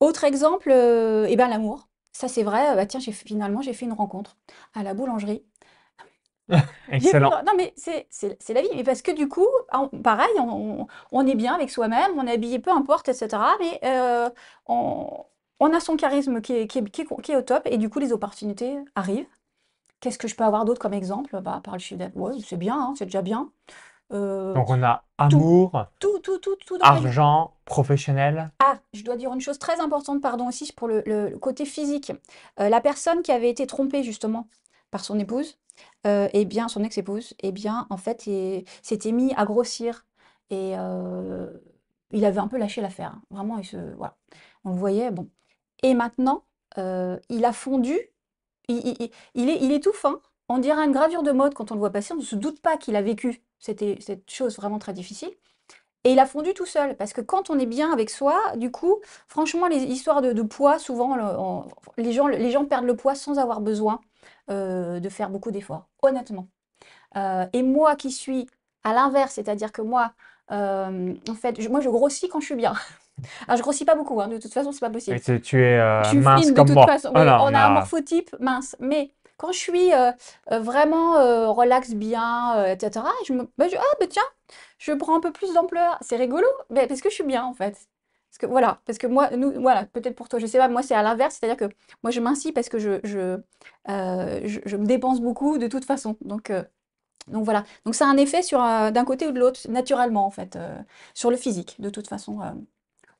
Autre 0.00 0.24
exemple, 0.24 0.70
euh, 0.70 1.26
eh 1.28 1.36
ben, 1.36 1.48
l'amour. 1.48 1.88
Ça, 2.12 2.28
c'est 2.28 2.42
vrai. 2.42 2.74
Bah, 2.74 2.86
tiens, 2.86 3.00
finalement, 3.00 3.62
j'ai 3.62 3.72
fait 3.72 3.86
une 3.86 3.92
rencontre 3.92 4.36
à 4.74 4.82
la 4.82 4.94
boulangerie. 4.94 5.42
Excellent. 6.90 7.30
Non, 7.46 7.52
mais 7.56 7.72
c'est 7.76 8.08
la 8.50 8.62
vie. 8.62 8.68
Mais 8.74 8.84
parce 8.84 9.02
que 9.02 9.12
du 9.12 9.28
coup, 9.28 9.46
pareil, 10.02 10.28
on, 11.12 11.26
est 11.26 11.34
bien 11.34 11.54
avec 11.54 11.70
soi-même, 11.70 12.12
on 12.16 12.26
est 12.26 12.32
habillé, 12.32 12.58
peu 12.58 12.70
importe, 12.70 13.08
etc. 13.08 13.28
Mais 13.60 13.80
euh, 13.84 14.28
on, 14.66 15.72
a 15.72 15.80
son 15.80 15.96
charisme 15.96 16.40
qui 16.40 16.54
est, 16.54 16.66
qui, 16.66 16.82
qui 16.84 17.32
est 17.32 17.36
au 17.36 17.42
top 17.42 17.62
et 17.66 17.78
du 17.78 17.88
coup, 17.88 17.98
les 17.98 18.12
opportunités 18.12 18.78
arrivent. 18.94 19.26
Qu'est-ce 20.00 20.18
que 20.18 20.28
je 20.28 20.34
peux 20.34 20.44
avoir 20.44 20.64
d'autre 20.64 20.80
comme 20.80 20.94
exemple? 20.94 21.40
Bah, 21.40 21.60
par 21.62 21.74
le 21.74 21.80
chiffre 21.80 21.98
d'affaires. 21.98 22.16
Ouais, 22.16 22.32
c'est 22.44 22.56
bien, 22.56 22.78
hein, 22.78 22.94
c'est 22.96 23.04
déjà 23.04 23.22
bien. 23.22 23.50
Euh, 24.12 24.54
Donc 24.54 24.68
on 24.70 24.82
a 24.82 25.04
amour, 25.18 25.86
tout, 25.98 26.18
tout, 26.20 26.38
tout, 26.38 26.56
tout 26.66 26.78
argent, 26.80 27.54
professionnel. 27.64 28.50
Ah, 28.58 28.78
je 28.92 29.04
dois 29.04 29.16
dire 29.16 29.32
une 29.32 29.40
chose 29.40 29.58
très 29.58 29.80
importante, 29.80 30.20
pardon, 30.20 30.48
aussi 30.48 30.72
pour 30.72 30.88
le, 30.88 31.36
côté 31.40 31.64
physique. 31.64 32.12
Euh, 32.58 32.68
la 32.68 32.80
personne 32.80 33.22
qui 33.22 33.30
avait 33.30 33.50
été 33.50 33.66
trompée 33.66 34.02
justement 34.02 34.48
par 34.90 35.04
son 35.04 35.18
épouse, 35.18 35.58
euh, 36.06 36.28
eh 36.32 36.44
bien, 36.44 36.66
son 36.68 36.82
ex-épouse, 36.82 37.34
eh 37.40 37.52
bien, 37.52 37.86
en 37.90 37.96
fait, 37.96 38.26
il 38.26 38.64
s'était 38.82 39.12
mis 39.12 39.32
à 39.34 39.44
grossir 39.44 40.06
et 40.50 40.72
il 42.12 42.24
avait 42.24 42.40
un 42.40 42.48
peu 42.48 42.58
lâché 42.58 42.80
l'affaire. 42.80 43.12
Hein. 43.14 43.22
Vraiment, 43.30 43.58
il 43.58 43.64
se, 43.64 43.76
voilà, 43.96 44.16
on 44.64 44.70
le 44.70 44.76
voyait. 44.76 45.12
Bon, 45.12 45.28
et 45.84 45.94
maintenant, 45.94 46.42
il 46.76 47.44
a 47.44 47.52
fondu 47.52 47.96
il, 48.70 49.48
est, 49.50 49.58
il 49.62 49.72
est 49.72 49.82
tout 49.82 49.92
fin. 49.92 50.20
On 50.48 50.58
dirait 50.58 50.84
une 50.84 50.92
gravure 50.92 51.22
de 51.22 51.32
mode 51.32 51.54
quand 51.54 51.70
on 51.70 51.74
le 51.74 51.80
voit 51.80 51.90
passer. 51.90 52.12
On 52.12 52.16
ne 52.16 52.22
se 52.22 52.36
doute 52.36 52.60
pas 52.60 52.76
qu'il 52.76 52.96
a 52.96 53.02
vécu 53.02 53.42
cette, 53.58 53.84
chose 54.28 54.56
vraiment 54.56 54.78
très 54.78 54.92
difficile. 54.92 55.30
Et 56.04 56.12
il 56.12 56.18
a 56.18 56.26
fondu 56.26 56.54
tout 56.54 56.66
seul. 56.66 56.96
Parce 56.96 57.12
que 57.12 57.20
quand 57.20 57.50
on 57.50 57.58
est 57.58 57.66
bien 57.66 57.92
avec 57.92 58.10
soi, 58.10 58.56
du 58.56 58.70
coup, 58.70 59.00
franchement, 59.28 59.68
les 59.68 59.84
histoires 59.84 60.22
de, 60.22 60.42
poids, 60.42 60.78
souvent, 60.78 61.16
les, 61.96 62.12
gens, 62.12 62.64
perdent 62.64 62.86
le 62.86 62.96
poids 62.96 63.14
sans 63.14 63.38
avoir 63.38 63.60
besoin 63.60 64.00
euh, 64.50 64.98
de 64.98 65.08
faire 65.08 65.30
beaucoup 65.30 65.50
d'efforts, 65.50 65.88
honnêtement. 66.02 66.48
Euh, 67.16 67.46
et 67.52 67.62
moi 67.62 67.96
qui 67.96 68.10
suis 68.10 68.46
à 68.84 68.92
l'inverse, 68.94 69.34
c'est-à-dire 69.34 69.72
que 69.72 69.82
moi, 69.82 70.14
euh, 70.50 71.14
en 71.28 71.34
fait, 71.34 71.68
moi, 71.68 71.80
je 71.80 71.90
grossis 71.90 72.28
quand 72.28 72.40
je 72.40 72.46
suis 72.46 72.56
bien. 72.56 72.74
Alors, 73.46 73.56
je 73.58 73.62
grossis 73.62 73.84
pas 73.84 73.94
beaucoup, 73.94 74.20
hein, 74.20 74.28
de 74.28 74.38
toute 74.38 74.52
façon, 74.52 74.72
c'est 74.72 74.80
pas 74.80 74.90
possible. 74.90 75.20
tu, 75.24 75.40
tu 75.40 75.62
es 75.62 75.78
Je 76.00 76.08
euh, 76.08 76.08
suis 76.08 76.22
mince 76.22 76.42
fine 76.42 76.54
de 76.54 76.62
comme 76.62 76.68
toute 76.72 76.74
moi. 76.74 76.86
façon. 76.86 77.10
Oh 77.14 77.18
on 77.18 77.54
a 77.54 77.60
un 77.60 77.70
morphotype 77.70 78.34
mince. 78.40 78.76
Mais 78.80 79.12
quand 79.36 79.52
je 79.52 79.58
suis 79.58 79.92
euh, 79.92 80.12
euh, 80.52 80.60
vraiment 80.60 81.16
euh, 81.18 81.48
relax 81.50 81.92
bien, 81.94 82.56
euh, 82.58 82.74
etc., 82.74 83.06
je 83.26 83.32
me 83.34 83.48
bah, 83.58 83.68
je- 83.68 83.76
ah, 83.76 83.96
bah, 84.00 84.06
tiens, 84.08 84.22
je 84.78 84.92
prends 84.92 85.16
un 85.16 85.20
peu 85.20 85.32
plus 85.32 85.54
d'ampleur. 85.54 85.98
C'est 86.02 86.16
rigolo, 86.16 86.46
mais 86.70 86.86
parce 86.86 87.00
que 87.00 87.10
je 87.10 87.14
suis 87.14 87.24
bien, 87.24 87.44
en 87.44 87.54
fait. 87.54 87.72
Parce 88.30 88.38
que 88.38 88.46
voilà, 88.46 88.80
parce 88.86 88.98
que 88.98 89.06
moi, 89.08 89.30
nous, 89.36 89.52
voilà, 89.60 89.86
peut-être 89.86 90.14
pour 90.16 90.28
toi, 90.28 90.38
je 90.38 90.46
sais 90.46 90.58
pas, 90.58 90.68
moi, 90.68 90.82
c'est 90.82 90.94
à 90.94 91.02
l'inverse, 91.02 91.36
c'est-à-dire 91.40 91.56
que 91.68 91.74
moi, 92.02 92.10
je 92.12 92.20
m'incie 92.20 92.52
parce 92.52 92.68
que 92.68 92.78
je, 92.78 93.00
je, 93.04 93.38
je, 93.88 94.60
je 94.64 94.76
me 94.76 94.86
dépense 94.86 95.20
beaucoup 95.20 95.58
de 95.58 95.66
toute 95.68 95.84
façon. 95.84 96.16
Donc, 96.22 96.52
donc 97.28 97.44
voilà. 97.44 97.64
Donc, 97.86 97.94
ça 97.94 98.06
a 98.06 98.10
un 98.10 98.16
effet 98.18 98.42
sur 98.42 98.58
d'un 98.60 99.04
côté 99.04 99.26
ou 99.28 99.32
de 99.32 99.40
l'autre, 99.40 99.60
naturellement, 99.70 100.26
en 100.26 100.30
fait, 100.30 100.58
sur 101.14 101.30
le 101.30 101.36
physique, 101.36 101.76
de 101.80 101.90
toute 101.90 102.08
façon. 102.08 102.40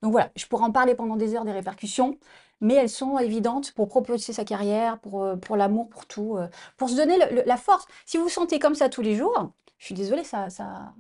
Donc 0.03 0.13
voilà, 0.13 0.31
je 0.37 0.47
pourrais 0.47 0.65
en 0.65 0.73
parler 0.73 0.95
pendant 0.95 1.17
des 1.17 1.35
heures 1.35 1.45
des 1.45 1.53
répercussions, 1.53 2.19
mais 2.61 2.75
elles 2.75 2.89
sont 2.89 3.19
évidentes 3.19 3.73
pour 3.73 3.89
propulser 3.89 4.33
sa 4.33 4.45
carrière, 4.45 4.99
pour, 4.99 5.23
euh, 5.23 5.37
pour 5.37 5.57
l'amour, 5.57 5.89
pour 5.89 6.07
tout, 6.07 6.37
euh, 6.37 6.49
pour 6.77 6.89
se 6.89 6.97
donner 6.97 7.19
la 7.45 7.57
force. 7.57 7.87
Si 8.07 8.17
vous 8.17 8.25
vous 8.25 8.29
sentez 8.31 8.59
comme 8.59 8.75
ça 8.75 8.89
tous 8.89 9.03
les 9.03 9.15
jours, 9.15 9.53
je 9.79 9.87
suis 9.87 9.95
désolée, 9.95 10.25
ça, 10.25 10.51
ça, 10.51 10.95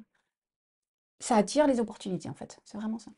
ça 1.19 1.37
attire 1.37 1.66
les 1.66 1.80
opportunités 1.80 2.28
en 2.28 2.35
fait. 2.35 2.61
C'est 2.64 2.78
vraiment 2.78 2.99
ça. 2.99 3.11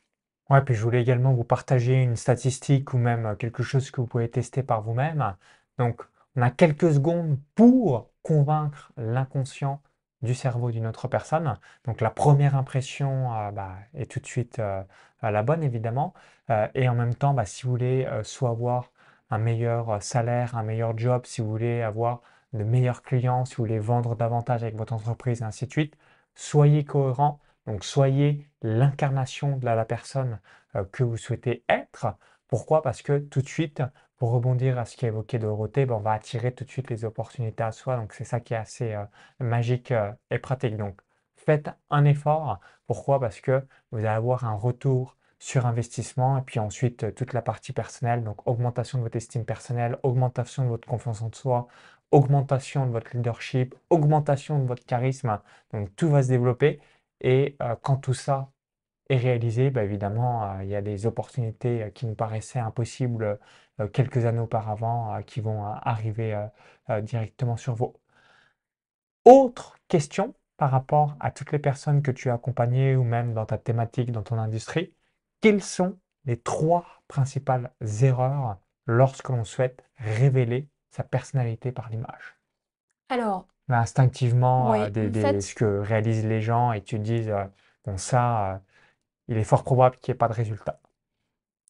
Ouais, 0.50 0.60
puis 0.62 0.74
je 0.74 0.82
voulais 0.82 1.00
également 1.00 1.32
vous 1.32 1.44
partager 1.44 1.94
une 2.02 2.16
statistique 2.16 2.92
ou 2.94 2.98
même 2.98 3.26
euh, 3.26 3.34
quelque 3.36 3.62
chose 3.62 3.90
que 3.90 4.00
vous 4.00 4.06
pouvez 4.06 4.30
tester 4.30 4.62
par 4.62 4.82
vous-même. 4.82 5.36
Donc, 5.78 6.02
on 6.36 6.42
a 6.42 6.50
quelques 6.50 6.92
secondes 6.94 7.38
pour 7.54 8.10
convaincre 8.22 8.92
l'inconscient 8.96 9.80
du 10.22 10.34
cerveau 10.34 10.70
d'une 10.70 10.86
autre 10.86 11.08
personne. 11.08 11.58
Donc, 11.84 12.00
la 12.00 12.10
première 12.10 12.56
impression 12.56 13.34
euh, 13.34 13.50
bah, 13.50 13.76
est 13.94 14.10
tout 14.10 14.20
de 14.20 14.26
suite 14.26 14.58
euh, 14.58 14.82
la 15.22 15.42
bonne, 15.42 15.62
évidemment. 15.62 16.14
Euh, 16.50 16.68
et 16.74 16.88
en 16.88 16.94
même 16.94 17.14
temps, 17.14 17.34
bah, 17.34 17.44
si 17.44 17.64
vous 17.64 17.70
voulez 17.70 18.08
soit 18.22 18.50
avoir 18.50 18.90
un 19.30 19.38
meilleur 19.38 20.02
salaire, 20.02 20.56
un 20.56 20.62
meilleur 20.62 20.96
job, 20.96 21.22
si 21.26 21.40
vous 21.40 21.50
voulez 21.50 21.82
avoir 21.82 22.20
de 22.52 22.64
meilleurs 22.64 23.02
clients, 23.02 23.44
si 23.44 23.56
vous 23.56 23.64
voulez 23.64 23.78
vendre 23.78 24.14
davantage 24.14 24.62
avec 24.62 24.76
votre 24.76 24.92
entreprise, 24.92 25.40
et 25.40 25.44
ainsi 25.44 25.66
de 25.66 25.72
suite, 25.72 25.96
soyez 26.34 26.84
cohérent. 26.84 27.40
Donc, 27.66 27.84
soyez 27.84 28.48
l'incarnation 28.62 29.56
de 29.56 29.64
la, 29.64 29.84
personne 29.84 30.38
que 30.92 31.04
vous 31.04 31.16
souhaitez 31.16 31.64
être. 31.68 32.14
Pourquoi? 32.52 32.82
Parce 32.82 33.00
que 33.00 33.18
tout 33.18 33.40
de 33.40 33.48
suite, 33.48 33.82
pour 34.18 34.32
rebondir 34.32 34.78
à 34.78 34.84
ce 34.84 34.94
qui 34.98 35.06
est 35.06 35.08
évoqué 35.08 35.38
Dorothée, 35.38 35.86
ben, 35.86 35.94
on 35.94 36.00
va 36.00 36.12
attirer 36.12 36.52
tout 36.52 36.64
de 36.64 36.70
suite 36.70 36.90
les 36.90 37.06
opportunités 37.06 37.62
à 37.62 37.72
soi. 37.72 37.96
Donc, 37.96 38.12
c'est 38.12 38.24
ça 38.24 38.40
qui 38.40 38.52
est 38.52 38.58
assez 38.58 38.92
euh, 38.92 39.06
magique 39.40 39.90
euh, 39.90 40.12
et 40.30 40.38
pratique. 40.38 40.76
Donc, 40.76 41.00
faites 41.34 41.70
un 41.88 42.04
effort. 42.04 42.60
Pourquoi? 42.86 43.18
Parce 43.20 43.40
que 43.40 43.64
vous 43.90 44.00
allez 44.00 44.08
avoir 44.08 44.44
un 44.44 44.52
retour 44.54 45.16
sur 45.38 45.64
investissement 45.64 46.36
et 46.36 46.42
puis 46.42 46.60
ensuite 46.60 47.14
toute 47.14 47.32
la 47.32 47.40
partie 47.40 47.72
personnelle, 47.72 48.22
donc 48.22 48.46
augmentation 48.46 48.98
de 48.98 49.04
votre 49.04 49.16
estime 49.16 49.46
personnelle, 49.46 49.98
augmentation 50.02 50.64
de 50.64 50.68
votre 50.68 50.86
confiance 50.86 51.22
en 51.22 51.32
soi, 51.32 51.68
augmentation 52.10 52.84
de 52.86 52.90
votre 52.92 53.16
leadership, 53.16 53.74
augmentation 53.88 54.58
de 54.58 54.66
votre 54.66 54.84
charisme. 54.84 55.40
Donc, 55.72 55.96
tout 55.96 56.10
va 56.10 56.22
se 56.22 56.28
développer. 56.28 56.80
Et 57.22 57.56
euh, 57.62 57.76
quand 57.82 57.96
tout 57.96 58.12
ça 58.14 58.50
est 59.08 59.16
réalisé, 59.16 59.70
bah, 59.70 59.84
évidemment, 59.84 60.44
euh, 60.44 60.64
il 60.64 60.68
y 60.68 60.76
a 60.76 60.82
des 60.82 61.06
opportunités 61.06 61.84
euh, 61.84 61.90
qui 61.90 62.06
nous 62.06 62.14
paraissaient 62.14 62.58
impossibles 62.58 63.38
euh, 63.80 63.88
quelques 63.88 64.24
années 64.26 64.40
auparavant 64.40 65.20
qui 65.26 65.40
vont 65.40 65.64
arriver 65.64 66.38
directement 67.02 67.56
sur 67.56 67.74
vous. 67.74 67.94
Autre 69.24 69.76
question 69.88 70.34
par 70.56 70.70
rapport 70.70 71.16
à 71.20 71.30
toutes 71.30 71.52
les 71.52 71.58
personnes 71.58 72.02
que 72.02 72.10
tu 72.10 72.28
as 72.28 72.34
accompagnées 72.34 72.96
ou 72.96 73.02
même 73.02 73.32
dans 73.34 73.46
ta 73.46 73.56
thématique, 73.56 74.12
dans 74.12 74.22
ton 74.22 74.38
industrie, 74.38 74.92
quelles 75.40 75.62
sont 75.62 75.98
les 76.26 76.38
trois 76.38 76.84
principales 77.08 77.72
erreurs 78.02 78.58
lorsque 78.86 79.30
l'on 79.30 79.44
souhaite 79.44 79.84
révéler 79.96 80.68
sa 80.90 81.02
personnalité 81.02 81.72
par 81.72 81.88
l'image? 81.88 82.36
Alors, 83.08 83.46
Instinctivement, 83.68 84.74
euh, 84.74 84.90
des, 84.90 85.40
ce 85.40 85.54
que 85.54 85.78
réalisent 85.78 86.26
les 86.26 86.40
gens 86.40 86.72
et 86.72 86.82
tu 86.82 86.96
te 86.96 87.02
dis, 87.02 87.30
euh, 87.30 87.44
bon, 87.84 87.96
ça, 87.96 88.60
il 89.28 89.36
est 89.36 89.44
fort 89.44 89.64
probable 89.64 89.96
qu'il 89.98 90.12
n'y 90.12 90.16
ait 90.16 90.18
pas 90.18 90.28
de 90.28 90.34
résultat. 90.34 90.80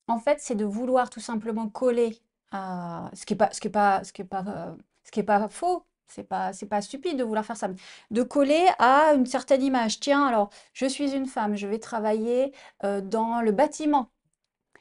en 0.08 0.18
fait, 0.18 0.40
c'est 0.40 0.54
de 0.54 0.64
vouloir 0.64 1.10
tout 1.10 1.20
simplement 1.20 1.68
coller 1.68 2.18
à 2.50 3.10
ce 3.14 3.24
qui 3.26 3.34
est 3.34 3.36
pas, 3.36 3.50
ce 3.52 3.60
qui 3.60 3.68
est 3.68 3.70
pas, 3.70 4.04
ce 4.04 4.12
qui 4.12 4.22
est 4.22 4.24
pas, 4.24 4.44
euh, 4.46 4.74
ce 5.04 5.10
qui 5.10 5.20
est 5.20 5.22
pas 5.22 5.48
faux. 5.48 5.86
C'est 6.06 6.24
pas, 6.24 6.52
c'est 6.52 6.66
pas 6.66 6.82
stupide 6.82 7.16
de 7.18 7.24
vouloir 7.24 7.44
faire 7.46 7.56
ça. 7.56 7.68
De 8.10 8.22
coller 8.22 8.68
à 8.78 9.14
une 9.14 9.24
certaine 9.24 9.62
image. 9.62 9.98
Tiens, 10.00 10.26
alors, 10.26 10.50
je 10.74 10.84
suis 10.86 11.12
une 11.14 11.24
femme, 11.26 11.56
je 11.56 11.66
vais 11.66 11.78
travailler 11.78 12.52
euh, 12.84 13.00
dans 13.00 13.40
le 13.40 13.50
bâtiment. 13.52 14.10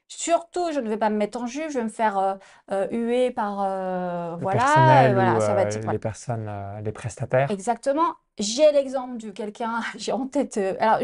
Surtout, 0.07 0.71
je 0.73 0.79
ne 0.79 0.89
vais 0.89 0.97
pas 0.97 1.09
me 1.09 1.17
mettre 1.17 1.41
en 1.41 1.47
juge, 1.47 1.71
je 1.73 1.77
vais 1.79 1.83
me 1.85 1.89
faire 1.89 2.17
euh, 2.17 2.35
euh, 2.71 2.87
huer 2.91 3.31
par, 3.31 3.61
euh, 3.63 4.35
Le 4.39 4.41
voilà, 4.41 5.09
ou 5.09 5.13
voilà, 5.13 5.39
ça 5.39 5.53
va 5.53 5.61
être, 5.63 5.89
les 5.89 5.99
personnes, 5.99 6.51
les 6.83 6.91
prestataires. 6.91 7.49
Exactement. 7.51 8.15
J'ai 8.41 8.71
l'exemple 8.71 9.17
de 9.17 9.31
quelqu'un, 9.31 9.81
j'ai 9.97 10.11
en 10.11 10.27
tête, 10.27 10.57
euh, 10.57 10.75
alors 10.79 10.99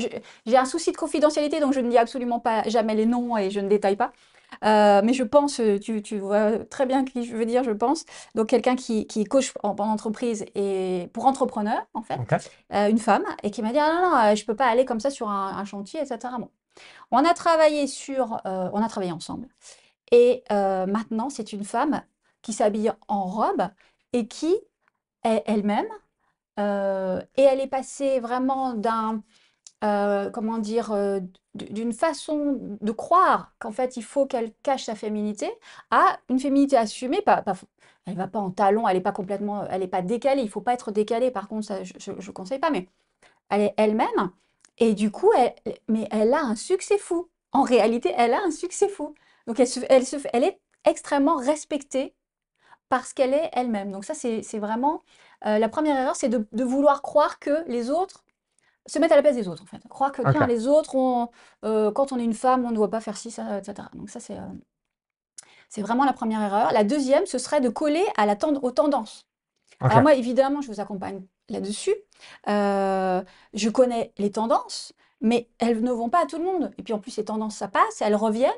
j'ai 0.45 0.57
un 0.57 0.65
souci 0.65 0.91
de 0.91 0.97
confidentialité, 0.97 1.59
donc 1.59 1.73
je 1.73 1.79
ne 1.79 1.89
dis 1.89 1.97
absolument 1.97 2.39
pas 2.39 2.63
jamais 2.69 2.95
les 2.95 3.05
noms 3.05 3.37
et 3.37 3.49
je 3.51 3.59
ne 3.59 3.67
détaille 3.69 3.95
pas. 3.95 4.11
Euh, 4.63 5.01
mais 5.03 5.13
je 5.13 5.23
pense, 5.23 5.59
euh, 5.59 5.79
tu, 5.79 6.01
tu 6.01 6.19
vois 6.19 6.59
très 6.65 6.85
bien 6.85 7.03
qui 7.05 7.25
je 7.25 7.35
veux 7.35 7.45
dire, 7.45 7.63
je 7.63 7.71
pense. 7.71 8.05
Donc 8.35 8.47
quelqu'un 8.47 8.75
qui, 8.75 9.07
qui 9.07 9.23
coach 9.25 9.53
en, 9.63 9.69
en 9.71 9.89
entreprise 9.89 10.45
et 10.55 11.09
pour 11.13 11.25
entrepreneur, 11.25 11.85
en 11.93 12.01
fait, 12.01 12.21
euh, 12.73 12.89
une 12.89 12.97
femme, 12.99 13.23
et 13.43 13.51
qui 13.51 13.61
m'a 13.61 13.71
dit, 13.71 13.79
ah 13.79 13.93
non, 13.93 14.09
non, 14.09 14.35
je 14.35 14.45
peux 14.45 14.55
pas 14.55 14.67
aller 14.67 14.85
comme 14.85 14.99
ça 14.99 15.09
sur 15.09 15.29
un, 15.29 15.57
un 15.57 15.65
chantier, 15.65 16.01
etc. 16.01 16.33
Bon. 16.39 16.49
On 17.11 17.25
a 17.25 17.33
travaillé 17.33 17.87
sur, 17.87 18.39
on 18.45 18.81
a 18.83 18.87
travaillé 18.87 19.11
ensemble. 19.11 19.47
Et 20.11 20.43
maintenant, 20.51 21.29
c'est 21.29 21.53
une 21.53 21.63
femme 21.63 22.03
qui 22.41 22.53
s'habille 22.53 22.91
en 23.07 23.25
robe 23.25 23.67
et 24.13 24.27
qui 24.27 24.55
est 25.23 25.43
elle-même. 25.47 25.87
Euh, 26.59 27.21
et 27.37 27.43
elle 27.43 27.59
est 27.61 27.67
passée 27.67 28.19
vraiment 28.19 28.73
d'un, 28.73 29.23
euh, 29.83 30.29
comment 30.31 30.57
dire, 30.57 30.91
euh, 30.91 31.19
d'une 31.55 31.93
façon 31.93 32.57
de 32.81 32.91
croire 32.91 33.53
qu'en 33.59 33.71
fait 33.71 33.97
il 33.97 34.03
faut 34.03 34.25
qu'elle 34.25 34.53
cache 34.63 34.85
sa 34.85 34.95
féminité 34.95 35.51
à 35.91 36.17
une 36.29 36.39
féminité 36.39 36.77
assumée. 36.77 37.21
Pas, 37.21 37.41
pas, 37.41 37.53
elle 38.05 38.15
va 38.15 38.27
pas 38.27 38.39
en 38.39 38.51
talons, 38.51 38.87
elle 38.87 38.97
est 38.97 39.01
pas 39.01 39.11
complètement, 39.11 39.65
elle 39.69 39.83
est 39.83 39.87
pas 39.87 40.01
décalée. 40.01 40.41
Il 40.43 40.49
faut 40.49 40.61
pas 40.61 40.73
être 40.73 40.91
décalée. 40.91 41.31
Par 41.31 41.47
contre, 41.47 41.67
ça, 41.67 41.83
je, 41.83 41.93
je 42.17 42.31
conseille 42.31 42.59
pas. 42.59 42.69
Mais 42.71 42.87
elle 43.49 43.61
est 43.61 43.73
elle-même. 43.77 44.31
Et 44.77 44.93
du 44.93 45.11
coup, 45.11 45.31
elle, 45.37 45.55
mais 45.87 46.07
elle 46.11 46.33
a 46.33 46.41
un 46.41 46.55
succès 46.55 46.97
fou. 46.97 47.29
En 47.51 47.63
réalité, 47.63 48.13
elle 48.17 48.33
a 48.33 48.41
un 48.43 48.51
succès 48.51 48.89
fou. 48.89 49.15
Donc, 49.47 49.59
elle, 49.59 49.67
se, 49.67 49.79
elle, 49.89 50.03
elle 50.33 50.43
est 50.43 50.59
extrêmement 50.85 51.37
respectée 51.37 52.15
parce 52.89 53.13
qu'elle 53.13 53.33
est 53.33 53.49
elle-même. 53.53 53.91
Donc, 53.91 54.05
ça, 54.05 54.13
c'est 54.15 54.59
vraiment 54.59 55.03
euh, 55.45 55.59
la 55.59 55.69
première 55.69 55.97
erreur, 55.97 56.15
c'est 56.15 56.29
de, 56.29 56.47
de 56.51 56.63
vouloir 56.63 57.01
croire 57.01 57.39
que 57.39 57.63
les 57.67 57.89
autres 57.89 58.23
se 58.85 58.99
mettent 58.99 59.11
à 59.11 59.15
la 59.15 59.21
place 59.21 59.35
des 59.35 59.47
autres, 59.47 59.63
en 59.63 59.65
fait. 59.65 59.85
Croire 59.89 60.11
que, 60.11 60.21
les 60.47 60.67
autres, 60.67 60.95
ont, 60.95 61.29
euh, 61.65 61.91
quand 61.91 62.11
on 62.11 62.19
est 62.19 62.23
une 62.23 62.33
femme, 62.33 62.65
on 62.65 62.71
ne 62.71 62.75
doit 62.75 62.89
pas 62.89 63.01
faire 63.01 63.17
ci, 63.17 63.31
ça, 63.31 63.57
etc. 63.57 63.87
Donc, 63.93 64.09
ça, 64.09 64.19
c'est 64.19 64.37
euh, 64.37 64.47
c'est 65.69 65.81
vraiment 65.81 66.05
la 66.05 66.13
première 66.13 66.41
erreur. 66.41 66.71
La 66.71 66.85
deuxième, 66.85 67.25
ce 67.25 67.37
serait 67.37 67.59
de 67.59 67.67
coller 67.67 68.05
à 68.15 68.25
la 68.25 68.37
tend 68.37 68.53
aux 68.53 68.71
tendances. 68.71 69.27
Alors 69.81 70.01
moi, 70.01 70.15
évidemment, 70.15 70.61
je 70.61 70.69
vous 70.71 70.79
accompagne 70.79 71.21
là-dessus. 71.49 71.93
Je 72.47 73.69
connais 73.69 74.13
les 74.17 74.31
tendances, 74.31 74.93
mais 75.21 75.49
elles 75.59 75.81
ne 75.83 75.91
vont 75.91 76.09
pas 76.09 76.23
à 76.23 76.25
tout 76.25 76.37
le 76.37 76.43
monde. 76.43 76.71
Et 76.77 76.83
puis 76.83 76.93
en 76.93 76.99
plus, 76.99 77.11
ces 77.11 77.25
tendances, 77.25 77.57
ça 77.57 77.67
passe, 77.67 78.01
elles 78.01 78.15
reviennent. 78.15 78.51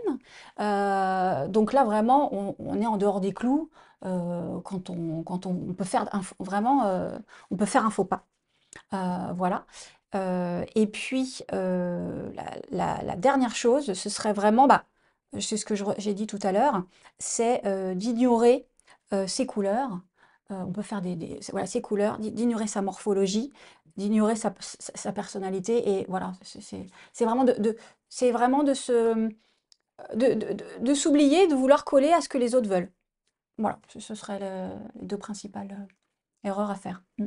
Euh, 0.59 1.47
donc 1.47 1.73
là, 1.73 1.83
vraiment, 1.83 2.29
on, 2.59 2.81
est 2.81 2.85
en 2.85 2.97
dehors 2.97 3.21
des 3.21 3.33
clous 3.33 3.69
quand 4.01 4.89
on, 4.89 5.73
peut 5.73 5.83
faire 5.83 6.07
un, 6.13 6.21
faux- 7.89 8.05
pas. 8.05 8.25
Euh, 8.93 9.33
voilà. 9.35 9.65
Euh, 10.15 10.65
et 10.75 10.87
puis, 10.87 11.43
la, 11.51 13.15
dernière 13.17 13.55
chose, 13.55 13.93
ce 13.93 14.09
serait 14.09 14.33
vraiment, 14.33 14.67
bah, 14.67 14.85
c'est 15.39 15.57
ce 15.57 15.65
que 15.65 15.75
j'ai 15.97 16.13
dit 16.13 16.27
tout 16.27 16.39
à 16.43 16.51
l'heure, 16.51 16.83
c'est 17.19 17.61
d'ignorer 17.95 18.67
ses 19.27 19.45
couleurs. 19.45 19.99
Euh, 20.51 20.63
on 20.67 20.71
peut 20.71 20.81
faire 20.81 21.01
des, 21.01 21.15
des- 21.15 21.39
voilà, 21.51 21.67
ses 21.67 21.81
couleurs, 21.81 22.17
d'i- 22.17 22.31
d'ignorer 22.31 22.67
sa 22.67 22.81
morphologie, 22.81 23.53
d'ignorer 23.97 24.35
sa, 24.35 24.53
sa- 24.59 25.11
personnalité. 25.11 25.99
Et 25.99 26.05
voilà, 26.09 26.33
c'est 26.41 27.25
vraiment 27.25 27.43
de, 27.43 27.53
de- 27.53 27.77
c'est 28.09 28.31
vraiment 28.31 28.63
de 28.63 28.73
se, 28.73 29.29
de, 30.15 30.55
de, 30.81 30.93
s'oublier, 30.93 31.47
de 31.47 31.55
vouloir 31.55 31.85
coller 31.85 32.11
à 32.11 32.21
ce 32.21 32.29
que 32.29 32.37
les 32.37 32.55
autres 32.55 32.69
veulent. 32.69 32.91
Voilà, 33.57 33.79
ce, 33.89 33.99
ce 33.99 34.15
seraient 34.15 34.39
le- 34.39 34.75
les 34.99 35.05
deux 35.05 35.17
principales 35.17 35.71
euh, 35.71 36.47
erreurs 36.49 36.71
à 36.71 36.75
faire. 36.75 37.03
Mm. 37.19 37.25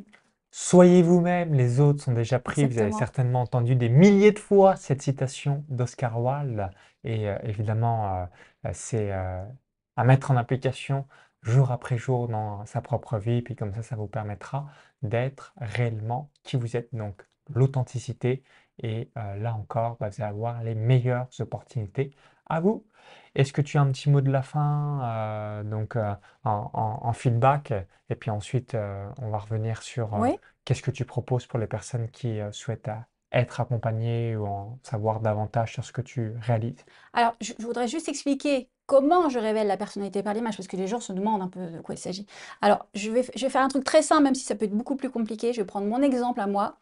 Soyez 0.55 1.03
vous-même, 1.03 1.55
les 1.55 1.81
autres 1.81 2.03
sont 2.03 2.13
déjà 2.13 2.39
pris. 2.39 2.67
Vous 2.67 2.79
avez 2.79 2.93
certainement 2.93 3.41
entendu 3.41 3.75
des 3.75 3.89
milliers 3.89 4.33
de 4.33 4.39
fois 4.39 4.77
cette 4.77 5.01
citation 5.01 5.65
d'Oscar 5.69 6.21
Wilde. 6.23 6.69
Et 7.05 7.29
euh, 7.29 7.39
évidemment, 7.45 8.27
euh, 8.65 8.71
c'est 8.75 9.13
à 9.13 10.05
mettre 10.05 10.31
en 10.31 10.37
application 10.37 11.07
jour 11.42 11.70
après 11.70 11.98
jour 11.98 12.28
dans 12.28 12.64
sa 12.66 12.81
propre 12.81 13.18
vie. 13.18 13.42
Puis 13.42 13.57
comme 13.57 13.74
ça, 13.74 13.83
ça 13.83 13.96
vous 13.96 14.07
permettra 14.09 14.66
d'être 15.02 15.52
réellement 15.59 16.31
qui 16.42 16.57
vous 16.57 16.76
êtes. 16.76 16.94
Donc, 16.94 17.22
l'authenticité 17.55 18.42
et 18.83 19.11
euh, 19.18 19.37
là 19.37 19.55
encore, 19.55 19.96
bah, 19.98 20.09
vous 20.09 20.22
allez 20.22 20.31
avoir 20.31 20.62
les 20.62 20.74
meilleures 20.74 21.28
opportunités 21.40 22.14
à 22.46 22.61
vous. 22.61 22.87
Est-ce 23.35 23.52
que 23.52 23.62
tu 23.62 23.78
as 23.78 23.81
un 23.83 23.90
petit 23.92 24.11
mot 24.11 24.20
de 24.20 24.31
la 24.31 24.42
fin, 24.42 25.00
euh, 25.05 25.62
donc 25.64 25.96
euh, 25.96 26.14
en, 26.44 26.70
en- 27.02 27.12
feedback, 27.12 27.72
et 28.09 28.14
puis 28.14 28.31
ensuite 28.31 28.74
on 28.74 29.31
va 29.31 29.38
revenir 29.38 29.83
sur 29.83 30.18
Oui. 30.18 30.37
qu'est-ce 30.64 30.83
que 30.83 30.90
tu 30.90 31.05
proposes 31.05 31.46
pour 31.46 31.59
les 31.59 31.66
personnes 31.66 32.09
qui 32.11 32.40
souhaitent 32.52 32.90
être 33.33 33.61
accompagnées 33.61 34.37
ou 34.37 34.46
en 34.46 34.78
savoir 34.83 35.20
davantage 35.20 35.72
sur 35.72 35.85
ce 35.85 35.92
que 35.92 36.02
tu 36.02 36.35
réalises? 36.40 36.85
Alors, 37.12 37.35
je, 37.40 37.52
je 37.59 37.64
voudrais 37.66 37.88
juste 37.88 38.09
expliquer 38.09 38.68
comment 38.92 39.31
je 39.31 39.38
révèle 39.38 39.68
la 39.68 39.78
personnalité 39.78 40.22
par 40.22 40.35
l'image, 40.35 40.59
parce 40.59 40.68
que 40.68 40.76
les 40.76 40.87
gens 40.87 41.00
se 41.00 41.14
demandent 41.14 41.40
un 41.40 41.48
peu 41.48 41.61
de 41.61 41.81
quoi 41.81 41.94
il 41.94 41.98
s'agit. 41.98 42.26
Alors, 42.61 42.85
je 42.94 43.11
vais, 43.11 43.24
je 43.35 43.46
vais 43.46 43.48
faire 43.48 43.62
un 43.62 43.68
truc 43.68 43.85
très 43.85 44.02
simple, 44.02 44.24
même 44.24 44.35
si 44.35 44.44
ça 44.44 44.55
peut 44.55 44.66
être 44.66 44.74
beaucoup 44.74 44.96
plus 44.96 45.09
compliqué. 45.09 45.55
Je 45.55 45.62
vais 45.62 45.66
prendre 45.66 45.87
mon 45.87 46.02
exemple 46.02 46.42
à 46.42 46.46
moi. 46.46 46.74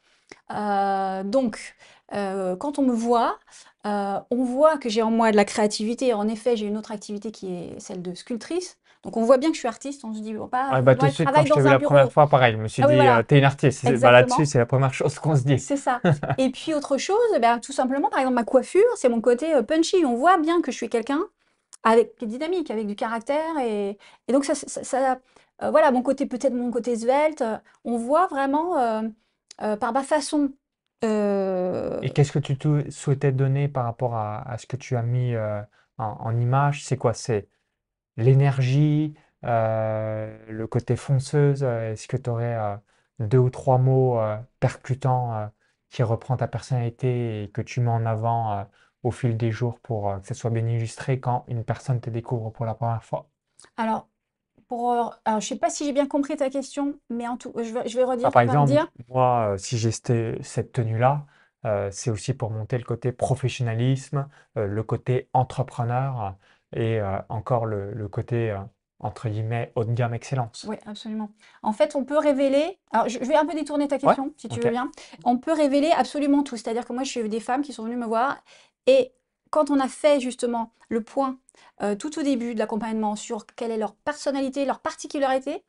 Euh, 0.53 1.23
donc, 1.23 1.77
euh, 2.13 2.57
quand 2.57 2.81
on 2.81 2.83
me 2.83 2.93
voit, 2.93 3.39
euh, 3.87 4.19
on 4.33 4.43
voit 4.43 4.77
que 4.77 4.89
j'ai 4.89 5.03
en 5.03 5.13
moi 5.13 5.31
de 5.31 5.37
la 5.37 5.45
créativité. 5.45 6.13
En 6.13 6.27
effet, 6.27 6.57
j'ai 6.57 6.67
une 6.67 6.77
autre 6.77 6.91
activité 6.91 7.31
qui 7.31 7.55
est 7.55 7.79
celle 7.79 8.03
de 8.03 8.13
sculptrice. 8.15 8.77
Donc, 9.05 9.17
on 9.17 9.23
voit 9.23 9.39
bien 9.39 9.51
que 9.51 9.55
je 9.55 9.61
suis 9.61 9.69
artiste. 9.69 10.05
On 10.05 10.13
se 10.13 10.21
dit, 10.21 10.35
bon, 10.35 10.49
pas, 10.49 10.83
bah, 10.83 10.97
tout 10.97 11.03
moi, 11.03 11.11
de 11.11 11.11
je 11.11 11.15
suite, 11.15 11.29
quand 11.33 11.45
je 11.45 11.55
t'ai 11.55 11.61
vu 11.61 11.69
la 11.69 11.79
première 11.79 12.11
fois, 12.11 12.27
pareil, 12.27 12.55
je 12.55 12.59
me 12.59 12.67
suis 12.67 12.83
Ah 12.83 12.89
oui, 12.89 12.95
dit, 12.95 13.01
voilà, 13.03 13.23
t'es 13.23 13.39
une 13.39 13.45
artiste. 13.45 13.89
Bah, 14.01 14.11
là-dessus, 14.11 14.47
c'est 14.47 14.59
la 14.59 14.67
première 14.67 14.93
chose 14.93 15.17
qu'on 15.21 15.37
se 15.37 15.45
dit. 15.45 15.61
C'est 15.61 15.77
ça. 15.77 16.01
Et 16.39 16.51
puis 16.51 16.75
autre 16.75 16.99
chose, 16.99 17.17
eh 17.37 17.39
ben, 17.39 17.61
tout 17.61 17.73
simplement, 17.73 18.09
par 18.09 18.19
exemple, 18.19 18.35
ma 18.35 18.45
coiffure, 18.45 18.83
c'est 18.97 19.09
mon 19.09 19.21
côté 19.21 19.47
punchy. 19.63 20.05
On 20.05 20.17
voit 20.17 20.39
bien 20.39 20.61
que 20.61 20.73
je 20.73 20.77
suis 20.77 20.89
quelqu'un 20.89 21.21
avec 21.83 22.17
qui 22.17 22.25
est 22.25 22.29
dynamique, 22.29 22.71
avec 22.71 22.87
du 22.87 22.95
caractère. 22.95 23.59
Et, 23.59 23.97
donc, 24.29 24.45
ça, 24.45 25.21
euh, 25.63 25.71
voilà, 25.71 25.91
mon 25.91 26.03
côté, 26.03 26.27
peut-être 26.27 26.55
mon 26.55 26.71
côté 26.71 26.97
svelte. 26.97 27.43
euh, 27.43 27.59
On 27.85 27.97
voit 27.97 28.27
vraiment 28.27 28.79
euh, 28.79 29.77
par 29.77 29.93
ma 29.93 30.03
façon. 30.03 30.51
Et 31.03 32.11
qu'est-ce 32.11 32.33
que 32.33 32.39
tu 32.39 32.57
souhaitais 32.91 33.33
donner 33.33 33.69
par 33.69 33.85
rapport 33.85 34.15
à, 34.15 34.57
ce 34.59 34.67
que 34.67 34.77
tu 34.77 34.97
as 34.97 35.03
mis 35.03 35.35
en, 35.37 35.67
en 35.99 36.39
image? 36.39 36.85
C'est 36.85 36.99
quoi? 36.99 37.15
C'est 37.15 37.49
l'énergie, 38.19 39.15
le 39.43 40.67
côté 40.67 40.97
fonceuse? 40.97 41.63
Est-ce 41.63 42.07
que 42.07 42.19
tu 42.19 42.29
aurais 42.29 42.79
deux 43.19 43.39
ou 43.39 43.49
trois 43.49 43.79
mots 43.79 44.21
percutants 44.61 45.51
qui 45.89 46.03
reprend 46.03 46.37
ta 46.37 46.49
personnalité 46.49 47.45
et 47.45 47.49
que 47.49 47.63
tu 47.63 47.81
mets 47.81 47.91
en 47.91 48.05
avant 48.05 48.67
au 49.03 49.11
fil 49.11 49.37
des 49.37 49.51
jours 49.53 49.79
pour 49.81 50.11
euh, 50.11 50.19
que 50.21 50.27
ça 50.29 50.35
soit 50.35 50.51
bien 50.51 50.67
illustré 50.67 51.21
quand 51.21 51.45
une 51.49 51.65
personne 51.65 52.01
te 52.01 52.11
découvre 52.11 52.51
pour 52.51 52.67
la 52.67 52.75
première 52.75 53.05
fois? 53.05 53.29
alors, 53.77 54.09
pour, 54.69 54.93
euh, 54.93 55.11
alors, 55.27 55.41
je 55.41 55.49
sais 55.49 55.57
pas 55.59 55.71
si 55.71 55.85
j'ai 55.87 55.93
bien 55.95 56.07
compris 56.09 56.37
ta 56.37 56.51
question, 56.51 56.99
mais 57.11 57.29
en 57.29 57.37
tout, 57.39 57.53
je 57.57 57.73
vais, 57.73 57.89
je 57.89 57.97
vais 57.99 58.05
Ah, 58.23 58.31
redire, 58.31 58.31
par 58.31 58.43
vas 58.45 58.57
me 58.57 58.65
exemple, 58.67 58.67
dire. 58.67 58.89
moi, 59.09 59.53
euh, 59.55 59.57
si 59.59 59.79
j'ai 59.79 59.91
cette, 59.93 60.73
tenue-là, 60.73 61.27
euh, 61.65 61.91
c'est 61.91 62.11
aussi 62.11 62.35
pour 62.35 62.51
monter 62.51 62.77
le 62.79 62.85
côté 62.85 63.13
professionnalisme, 63.13 64.29
euh, 64.59 64.67
le 64.67 64.83
côté 64.83 65.29
entrepreneur 65.33 66.37
et 66.75 67.01
euh, 67.01 67.19
encore 67.31 67.65
le, 67.67 67.93
le 67.95 68.09
côté, 68.09 68.59
entre 68.99 69.29
guillemets, 69.31 69.73
haut 69.75 69.85
de 69.85 69.93
gamme 69.95 70.13
excellence. 70.15 70.69
Oui, 70.69 70.77
absolument. 70.85 71.31
En 71.63 71.73
fait, 71.73 71.97
on 71.97 72.05
peut 72.05 72.19
révéler. 72.19 72.79
Alors, 72.93 73.09
je 73.09 73.19
je 73.19 73.25
vais 73.25 73.35
un 73.37 73.47
peu 73.47 73.55
détourner 73.55 73.89
ta 73.89 73.99
Ouais, 74.03 74.17
question, 74.17 74.35
si 74.37 74.51
tu 74.51 74.61
veux 74.61 74.69
bien. 74.69 74.93
On 75.25 75.39
peut 75.39 75.53
révéler 75.55 75.91
absolument 75.91 76.43
tout. 76.43 76.57
C'est-à-dire 76.59 76.85
que 76.85 76.93
moi, 76.93 77.03
j'ai 77.03 77.21
eu 77.25 77.31
des 77.31 77.41
femmes 77.41 77.63
qui 77.63 77.73
sont 77.73 77.85
venues 77.85 77.97
me 77.97 78.05
voir 78.05 78.43
et 78.87 79.13
quand 79.51 79.71
on 79.71 79.81
a 79.81 79.89
fait 79.89 80.21
justement 80.21 80.73
le 80.89 81.03
point 81.03 81.39
euh, 81.83 81.95
tout 81.95 82.19
au 82.19 82.23
début 82.23 82.55
de 82.55 82.59
l'accompagnement 82.59 83.17
sur 83.17 83.47
quelle 83.47 83.71
est 83.71 83.77
leur 83.77 83.95
personnalité, 83.95 84.65
leur 84.65 84.81
particularité, 84.81 85.65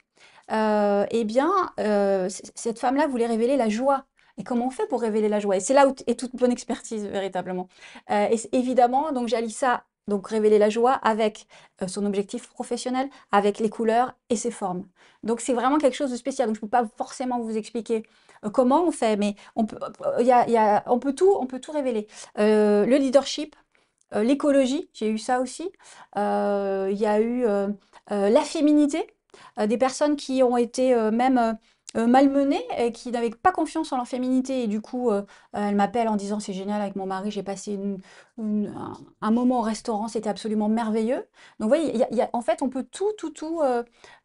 euh, 0.51 1.05
eh 1.09 1.23
bien, 1.23 1.51
euh, 1.79 2.29
cette 2.55 2.79
femme-là 2.79 3.07
voulait 3.07 3.27
révéler 3.27 3.57
la 3.57 3.69
joie. 3.69 4.05
Et 4.37 4.43
comment 4.43 4.67
on 4.67 4.71
fait 4.71 4.87
pour 4.87 5.01
révéler 5.01 5.29
la 5.29 5.39
joie? 5.39 5.57
Et 5.57 5.59
c'est 5.59 5.73
là 5.73 5.87
où 5.87 5.95
est 6.07 6.19
toute 6.19 6.35
bonne 6.35 6.51
expertise, 6.51 7.05
véritablement. 7.05 7.67
Et 8.09 8.37
évidemment, 8.53 9.11
donc 9.11 9.27
j'allie 9.27 9.51
ça, 9.51 9.83
donc 10.07 10.27
révéler 10.27 10.57
la 10.57 10.69
joie 10.69 10.93
avec 10.93 11.47
son 11.85 12.05
objectif 12.05 12.47
professionnel, 12.47 13.09
avec 13.31 13.59
les 13.59 13.69
couleurs 13.69 14.13
et 14.29 14.37
ses 14.37 14.49
formes. 14.49 14.87
Donc 15.23 15.41
c'est 15.41 15.53
vraiment 15.53 15.77
quelque 15.77 15.95
chose 15.95 16.11
de 16.11 16.15
spécial. 16.15 16.47
Donc 16.47 16.55
je 16.55 16.59
ne 16.59 16.65
peux 16.65 16.69
pas 16.69 16.87
forcément 16.97 17.39
vous 17.39 17.55
expliquer 17.57 18.03
comment 18.49 18.83
on 18.85 18.91
fait, 18.91 19.17
mais 19.17 19.35
on 19.55 19.65
peut, 19.65 19.77
euh, 20.05 20.21
y 20.21 20.31
a- 20.31 20.83
on 20.87 20.99
peut 20.99 21.13
tout, 21.13 21.31
on 21.39 21.45
peut 21.47 21.59
tout 21.59 21.71
révéler. 21.71 22.07
Euh, 22.39 22.85
le 22.85 22.97
leadership, 22.97 23.55
euh, 24.15 24.23
l'écologie, 24.23 24.89
j'ai 24.93 25.09
eu 25.09 25.17
ça 25.17 25.39
aussi. 25.41 25.71
Euh, 26.17 26.89
il 26.91 26.97
y 26.99 27.05
a 27.05 27.19
eu 27.21 27.45
euh, 27.45 27.67
euh, 28.11 28.29
la 28.29 28.41
féminité, 28.41 29.07
euh, 29.59 29.67
des 29.67 29.77
personnes 29.77 30.15
qui 30.15 30.43
ont 30.43 30.57
été 30.57 30.93
euh, 30.93 31.11
même 31.11 31.37
euh, 31.37 31.53
euh, 31.97 32.07
malmenées 32.07 32.65
et 32.77 32.91
qui 32.91 33.11
n'avaient 33.11 33.29
pas 33.31 33.51
confiance 33.51 33.91
en 33.93 33.97
leur 33.97 34.07
féminité. 34.07 34.63
Et 34.63 34.67
du 34.67 34.81
coup, 34.81 35.11
euh, 35.11 35.23
elles 35.53 35.75
m'appellent 35.75 36.09
en 36.09 36.15
disant 36.17 36.39
c'est 36.39 36.53
génial 36.53 36.81
avec 36.81 36.95
mon 36.95 37.05
mari, 37.05 37.31
j'ai 37.31 37.43
passé 37.43 37.79
un, 38.37 39.31
moment 39.31 39.59
au 39.59 39.61
restaurant, 39.61 40.07
c'était 40.07 40.29
absolument 40.29 40.69
merveilleux. 40.69 41.27
Donc, 41.59 41.69
vous 41.71 41.75
voyez, 41.75 42.05
en 42.33 42.41
fait, 42.41 42.61
on 42.61 42.69
peut 42.69 42.83
tout, 42.83 43.11
tout, 43.17 43.29
tout, 43.31 43.61
euh, 43.61 43.83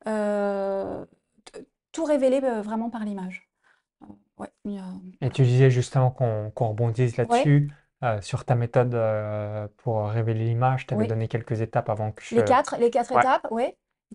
euh, 0.08 1.04
tout 1.92 2.04
révéler 2.04 2.40
euh, 2.44 2.62
vraiment 2.62 2.90
par 2.90 3.04
l'image. 3.04 3.45
Euh, 4.40 4.42
ouais, 4.42 4.50
il 4.64 4.72
y 4.72 4.78
a- 4.78 4.94
Et 5.20 5.30
tu 5.30 5.42
disais 5.44 5.70
justement 5.70 6.10
qu'on 6.10 6.50
qu'on 6.50 6.68
rebondisse 6.68 7.16
ouais, 7.28 7.46
là-dessus, 7.46 7.72
euh, 8.04 8.20
sur 8.20 8.44
ta 8.44 8.54
méthode 8.54 8.94
euh, 8.94 9.68
pour 9.78 10.08
révéler 10.08 10.44
l'image. 10.44 10.86
Tu 10.86 10.94
avais 10.94 11.04
oui. 11.04 11.06
donné 11.06 11.28
quelques 11.28 11.60
étapes 11.62 11.88
avant 11.88 12.12
que 12.12 12.22
Les 12.30 12.44
je... 12.44 12.44
quatre, 12.44 12.76
les 12.78 12.90
quatre 12.90 13.12
Ouais, 13.14 13.26
étapes, 13.26 13.46
oui. 13.50 13.64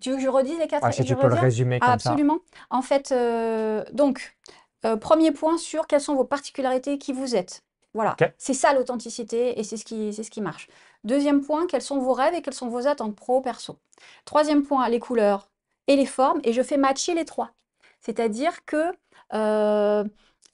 Tu 0.01 0.09
veux 0.11 0.15
que 0.17 0.21
je 0.21 0.27
redise 0.29 0.57
les 0.59 0.67
quatre 0.67 0.87
ouais, 0.87 0.93
et 0.93 0.93
si 0.93 1.05
je 1.05 1.13
tu 1.13 1.15
peux 1.17 1.27
le 1.27 1.35
résumer 1.35 1.81
Ah, 1.81 1.91
comme 1.91 1.99
ça. 1.99 2.19
absolument. 2.19 2.39
En 2.69 2.81
fait, 2.81 3.11
euh, 3.11 3.83
donc, 3.93 4.37
euh, 4.85 4.97
premier 4.97 5.31
point 5.31 5.57
sur 5.57 5.87
quelles 5.87 6.01
sont 6.01 6.15
vos 6.15 6.25
particularités, 6.25 6.97
qui 6.97 7.13
vous 7.13 7.35
êtes. 7.35 7.63
Voilà, 7.93 8.19
Ok? 8.19 8.33
c'est 8.37 8.53
ça 8.53 8.73
l'authenticité 8.73 9.59
et 9.59 9.63
c'est 9.63 9.77
ce 9.77 9.83
qui, 9.85 10.13
c'est 10.13 10.23
ce 10.23 10.31
qui 10.31 10.41
marche. 10.41 10.69
Deuxième 11.03 11.41
point, 11.41 11.67
quels 11.67 11.81
sont 11.81 11.99
vos 11.99 12.13
rêves 12.13 12.33
et 12.35 12.41
quelles 12.41 12.53
sont 12.53 12.69
vos 12.69 12.87
attentes 12.87 13.15
pro, 13.15 13.41
perso? 13.41 13.79
Troisième 14.25 14.63
point, 14.63 14.87
les 14.89 14.99
couleurs 14.99 15.49
et 15.87 15.95
les 15.95 16.05
formes. 16.05 16.39
Et 16.43 16.53
je 16.53 16.61
fais 16.61 16.77
matcher 16.77 17.13
les 17.15 17.25
trois. 17.25 17.51
C'est-à-dire 17.99 18.63
que 18.65 18.93
euh, 19.33 20.03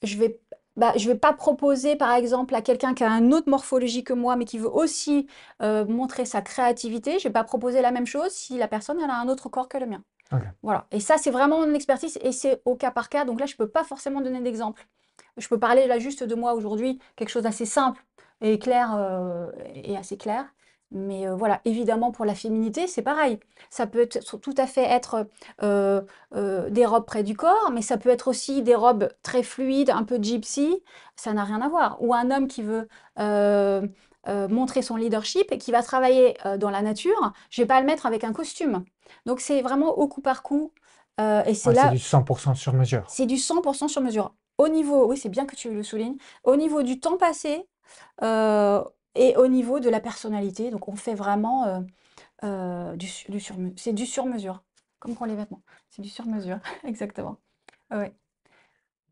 je 0.02 0.16
vais, 0.18 0.40
bah, 0.76 0.92
je 0.96 1.08
vais 1.08 1.16
pas 1.18 1.32
proposer, 1.32 1.96
par 1.96 2.12
exemple, 2.12 2.54
à 2.54 2.62
quelqu'un 2.62 2.94
qui 2.94 3.04
a 3.04 3.10
une 3.10 3.34
autre 3.34 3.48
morphologie 3.50 4.04
que 4.04 4.12
moi, 4.12 4.36
mais 4.36 4.44
qui 4.44 4.58
veut 4.58 4.70
aussi 4.70 5.26
euh, 5.62 5.84
montrer 5.86 6.24
sa 6.24 6.42
créativité. 6.42 7.18
Je 7.18 7.24
vais 7.28 7.32
pas 7.32 7.44
proposer 7.44 7.82
la 7.82 7.90
même 7.92 8.06
chose 8.06 8.30
si 8.32 8.58
la 8.58 8.68
personne 8.68 8.98
elle 9.02 9.10
a 9.10 9.18
un 9.20 9.28
autre 9.28 9.48
corps 9.48 9.68
que 9.68 9.78
le 9.78 9.86
mien. 9.86 10.02
Voilà. 10.62 10.86
Et 10.92 11.00
ça, 11.00 11.18
c'est 11.18 11.30
vraiment 11.30 11.60
mon 11.66 11.74
expertise 11.74 12.18
et 12.22 12.32
c'est 12.32 12.62
au 12.64 12.76
cas 12.76 12.90
par 12.90 13.08
cas. 13.08 13.24
Donc 13.24 13.40
là, 13.40 13.46
je 13.46 13.56
peux 13.56 13.68
pas 13.68 13.84
forcément 13.84 14.20
donner 14.20 14.40
d'exemple. 14.40 14.86
Je 15.36 15.48
peux 15.48 15.58
parler 15.58 15.86
là 15.86 15.98
juste 15.98 16.22
de 16.24 16.34
moi 16.34 16.54
aujourd'hui, 16.54 16.98
quelque 17.16 17.30
chose 17.30 17.44
d'assez 17.44 17.66
simple 17.66 18.04
et 18.40 18.58
clair 18.58 18.94
euh, 18.96 19.50
et 19.74 19.96
assez 19.96 20.16
clair. 20.16 20.46
Mais 20.90 21.26
euh, 21.26 21.34
voilà, 21.34 21.60
évidemment, 21.64 22.12
pour 22.12 22.24
la 22.24 22.34
féminité, 22.34 22.86
c'est 22.86 23.02
pareil. 23.02 23.38
Ça 23.68 23.86
peut 23.86 24.00
être, 24.00 24.38
tout 24.38 24.54
à 24.56 24.66
fait 24.66 24.84
être 24.84 25.26
euh, 25.62 26.00
euh, 26.34 26.70
des 26.70 26.86
robes 26.86 27.04
près 27.04 27.22
du 27.22 27.36
corps, 27.36 27.70
mais 27.72 27.82
ça 27.82 27.98
peut 27.98 28.08
être 28.08 28.28
aussi 28.28 28.62
des 28.62 28.74
robes 28.74 29.10
très 29.22 29.42
fluides, 29.42 29.90
un 29.90 30.04
peu 30.04 30.18
gypsy. 30.20 30.82
Ça 31.14 31.32
n'a 31.34 31.44
rien 31.44 31.60
à 31.60 31.68
voir. 31.68 32.02
Ou 32.02 32.14
un 32.14 32.30
homme 32.30 32.48
qui 32.48 32.62
veut 32.62 32.88
montrer 34.48 34.82
son 34.82 34.96
leadership 34.96 35.52
et 35.52 35.58
qui 35.58 35.72
va 35.72 35.82
travailler 35.82 36.36
dans 36.58 36.70
la 36.70 36.82
nature, 36.82 37.32
je 37.50 37.62
vais 37.62 37.66
pas 37.66 37.80
le 37.80 37.86
mettre 37.86 38.06
avec 38.06 38.24
un 38.24 38.32
costume. 38.32 38.84
Donc 39.26 39.40
c'est 39.40 39.62
vraiment 39.62 39.98
au 39.98 40.06
coup 40.06 40.20
par 40.20 40.42
coup. 40.42 40.72
et 41.18 41.22
c'est 41.22 41.46
Ouais, 41.46 41.54
c'est 41.54 41.72
là, 41.72 41.90
du 41.90 41.98
100% 41.98 42.54
sur 42.54 42.74
mesure. 42.74 43.04
c'est 43.08 43.26
du 43.26 43.36
100% 43.36 43.88
sur 43.88 44.02
mesure. 44.02 44.34
Au 44.58 44.68
niveau, 44.68 45.06
oui, 45.06 45.16
c'est 45.16 45.28
bien 45.28 45.46
que 45.46 45.54
tu 45.54 45.70
le 45.70 45.82
soulignes, 45.82 46.16
au 46.44 46.56
niveau 46.56 46.82
du 46.82 46.98
temps 47.00 47.16
passé 47.16 47.66
euh, 48.22 48.82
et 49.18 49.36
au 49.36 49.48
niveau 49.48 49.80
de 49.80 49.90
la 49.90 50.00
personnalité. 50.00 50.70
Donc, 50.70 50.88
on 50.88 50.96
fait 50.96 51.14
vraiment 51.14 51.66
euh, 51.66 51.80
euh, 52.44 52.96
du, 52.96 53.06
su- 53.08 53.30
du 53.32 53.40
sur 53.40 53.56
C'est 53.76 53.92
du 53.94 54.06
sur-mesure, 54.06 54.62
comme 55.00 55.16
pour 55.16 55.26
les 55.26 55.36
vêtements. 55.36 55.62
C'est 55.90 56.02
du 56.02 56.08
sur-mesure, 56.10 56.58
exactement. 56.84 57.38
Ouais. 57.90 58.14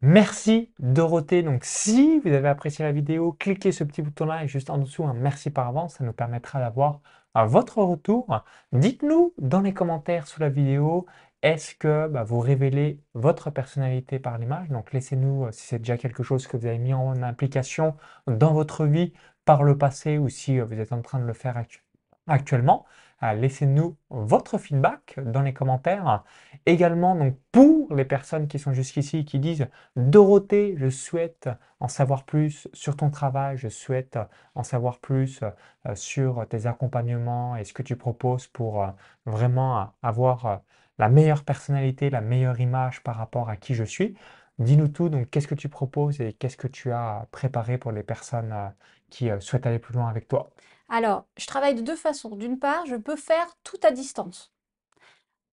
Merci 0.03 0.73
Dorothée. 0.79 1.43
Donc 1.43 1.65
si 1.65 2.19
vous 2.21 2.29
avez 2.29 2.49
apprécié 2.49 2.85
la 2.85 2.93
vidéo, 2.93 3.33
cliquez 3.33 3.73
ce 3.73 3.85
petit 3.85 4.03
bouton-là 4.03 4.45
et 4.45 4.49
juste 4.49 4.71
en 4.71 4.79
dessous 4.79 5.05
un 5.05 5.15
merci 5.15 5.51
par 5.51 5.69
avance. 5.69 5.97
Ça 5.97 6.05
nous 6.05 6.13
permettra 6.13 6.61
d'avoir 6.61 7.01
votre 7.35 7.79
retour. 7.83 8.43
Dites-nous 8.73 9.35
dans 9.39 9.61
les 9.61 9.75
commentaires 9.75 10.27
sous 10.27 10.41
la 10.41 10.49
vidéo, 10.49 11.07
est-ce 11.43 11.75
que 11.75 12.09
bah, 12.09 12.25
vous 12.25 12.41
révélez 12.41 13.03
votre 13.15 13.51
personnalité 13.51 14.19
par 14.19 14.39
l'image? 14.39 14.69
Donc 14.71 14.93
laissez-nous 14.93 15.47
euh, 15.47 15.53
si 15.53 15.67
c'est 15.67 15.79
déjà 15.79 15.97
quelque 15.99 16.23
chose 16.23 16.47
que 16.47 16.57
vous 16.57 16.67
avez 16.67 16.79
mis 16.79 16.95
en 16.95 17.23
application 17.23 17.95
dans 18.27 18.53
votre 18.55 18.87
vie 18.87 19.13
par 19.47 19.63
le 19.65 19.79
passé 19.79 20.19
ou 20.19 20.29
si 20.29 20.61
euh, 20.61 20.65
vous 20.67 20.79
êtes 20.81 20.93
en 20.93 21.03
train 21.03 21.21
de 21.21 21.25
le 21.27 21.33
faire 21.35 21.57
actu- 21.57 21.85
actuellement. 22.27 22.87
Euh, 23.23 23.33
Laissez-nous 23.35 23.97
votre 24.11 24.59
feedback 24.59 25.19
dans 25.25 25.43
les 25.43 25.55
commentaires. 25.55 26.25
Également, 26.67 27.15
donc 27.17 27.37
pour 27.53 27.95
les 27.95 28.05
personnes 28.05 28.49
qui 28.49 28.59
sont 28.59 28.75
jusqu'ici, 28.75 29.25
qui 29.25 29.39
disent 29.39 29.69
Dorothée, 29.97 30.75
je 30.79 30.91
souhaite 30.91 31.49
en 31.81 31.89
savoir 31.89 32.25
plus 32.25 32.69
sur 32.75 32.97
ton 32.97 33.11
travail, 33.11 33.57
je 33.57 33.69
souhaite 33.69 34.19
en 34.55 34.63
savoir 34.63 34.99
plus 34.99 35.41
euh, 35.43 35.95
sur 35.95 36.47
tes 36.49 36.67
accompagnements 36.67 37.57
et 37.57 37.65
ce 37.65 37.73
que 37.73 37.83
tu 37.83 37.97
proposes 37.97 38.47
pour 38.49 38.87
vraiment 39.27 39.93
avoir 40.03 40.63
la 40.99 41.09
meilleure 41.09 41.45
personnalité, 41.45 42.11
la 42.11 42.21
meilleure 42.21 42.61
image 42.61 43.03
par 43.03 43.17
rapport 43.17 43.49
à 43.51 43.57
qui 43.57 43.75
je 43.75 43.85
suis. 43.85 44.17
Dis-nous 44.59 44.89
tout. 44.89 45.09
Donc, 45.09 45.31
qu'est-ce 45.31 45.49
que 45.49 45.55
tu 45.55 45.69
proposes 45.69 46.21
et 46.21 46.33
qu'est-ce 46.33 46.57
que 46.57 46.69
tu 46.69 46.93
as 46.93 47.27
préparé 47.31 47.79
pour 47.79 47.93
les 47.93 48.03
personnes 48.03 48.53
euh, 48.53 48.69
qui 49.11 49.31
euh, 49.31 49.41
souhaitent 49.41 49.67
aller 49.67 49.79
plus 49.79 49.95
loin 49.95 50.09
avec 50.09 50.29
toi? 50.29 50.51
Alors, 50.89 51.27
je 51.37 51.47
travaille 51.47 51.75
de 51.75 51.81
deux 51.81 51.97
façons. 51.97 52.37
D'une 52.37 52.59
part, 52.59 52.87
je 52.87 52.97
peux 52.97 53.17
faire 53.17 53.47
tout 53.65 53.79
à 53.83 53.91
distance. 53.91 54.53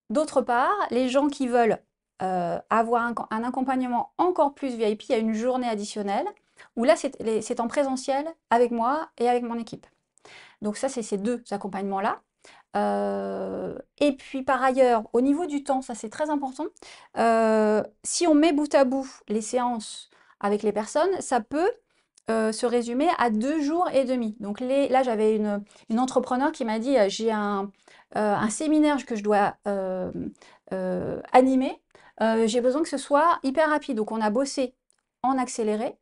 D'autre 0.09 0.41
part, 0.41 0.75
les 0.91 1.09
gens 1.09 1.27
qui 1.27 1.47
veulent 1.47 1.79
euh, 2.21 2.59
avoir 2.69 3.03
un, 3.03 3.15
un 3.31 3.43
accompagnement 3.43 4.13
encore 4.17 4.53
plus 4.53 4.75
VIP, 4.75 5.03
il 5.09 5.11
y 5.11 5.15
a 5.15 5.17
une 5.17 5.33
journée 5.33 5.67
additionnelle 5.67 6.27
où 6.75 6.83
là, 6.83 6.95
c'est 6.95 7.59
en 7.59 7.67
présentiel 7.67 8.25
avec 8.49 8.71
moi 8.71 9.09
et 9.17 9.27
avec 9.27 9.43
mon 9.43 9.57
équipe. 9.59 9.87
Donc 10.61 10.77
ça, 10.77 10.87
c'est 10.87 11.01
ces 11.01 11.17
deux 11.17 11.43
accompagnements-là. 11.51 12.21
Euh, 12.75 13.77
et 13.99 14.13
puis 14.13 14.43
par 14.43 14.63
ailleurs, 14.63 15.03
au 15.13 15.21
niveau 15.21 15.45
du 15.45 15.63
temps, 15.63 15.81
ça 15.81 15.95
c'est 15.95 16.09
très 16.09 16.29
important. 16.29 16.65
euh, 17.17 17.83
si 18.03 18.27
on 18.27 18.35
met 18.35 18.53
bout 18.53 18.73
à 18.73 18.83
bout 18.85 19.07
les 19.27 19.41
séances 19.41 20.09
avec 20.39 20.63
les 20.63 20.71
personnes, 20.71 21.21
ça 21.21 21.39
peut 21.41 21.71
euh, 22.29 22.51
se 22.51 22.65
résumer 22.65 23.07
à 23.17 23.29
deux 23.29 23.61
jours 23.61 23.89
et 23.93 24.05
demi. 24.05 24.35
Donc 24.39 24.59
là, 24.59 25.03
j'avais 25.03 25.35
une, 25.35 25.63
une 25.89 25.99
entrepreneur 25.99 26.51
qui 26.51 26.65
m'a 26.65 26.79
dit, 26.79 26.95
j'ai 27.09 27.31
un, 27.31 27.71
un 28.15 28.49
séminaire 28.49 29.05
que 29.05 29.15
je 29.15 29.23
dois 29.23 29.55
animer. 31.31 31.81
J'ai 32.45 32.61
besoin 32.61 32.81
que 32.81 32.89
ce 32.89 32.97
soit 32.97 33.39
hyper 33.43 33.69
rapide. 33.69 33.97
Donc 33.97 34.11
on 34.11 34.21
a 34.21 34.29
bossé 34.29 34.73
en 35.21 35.37
accéléré. 35.37 35.97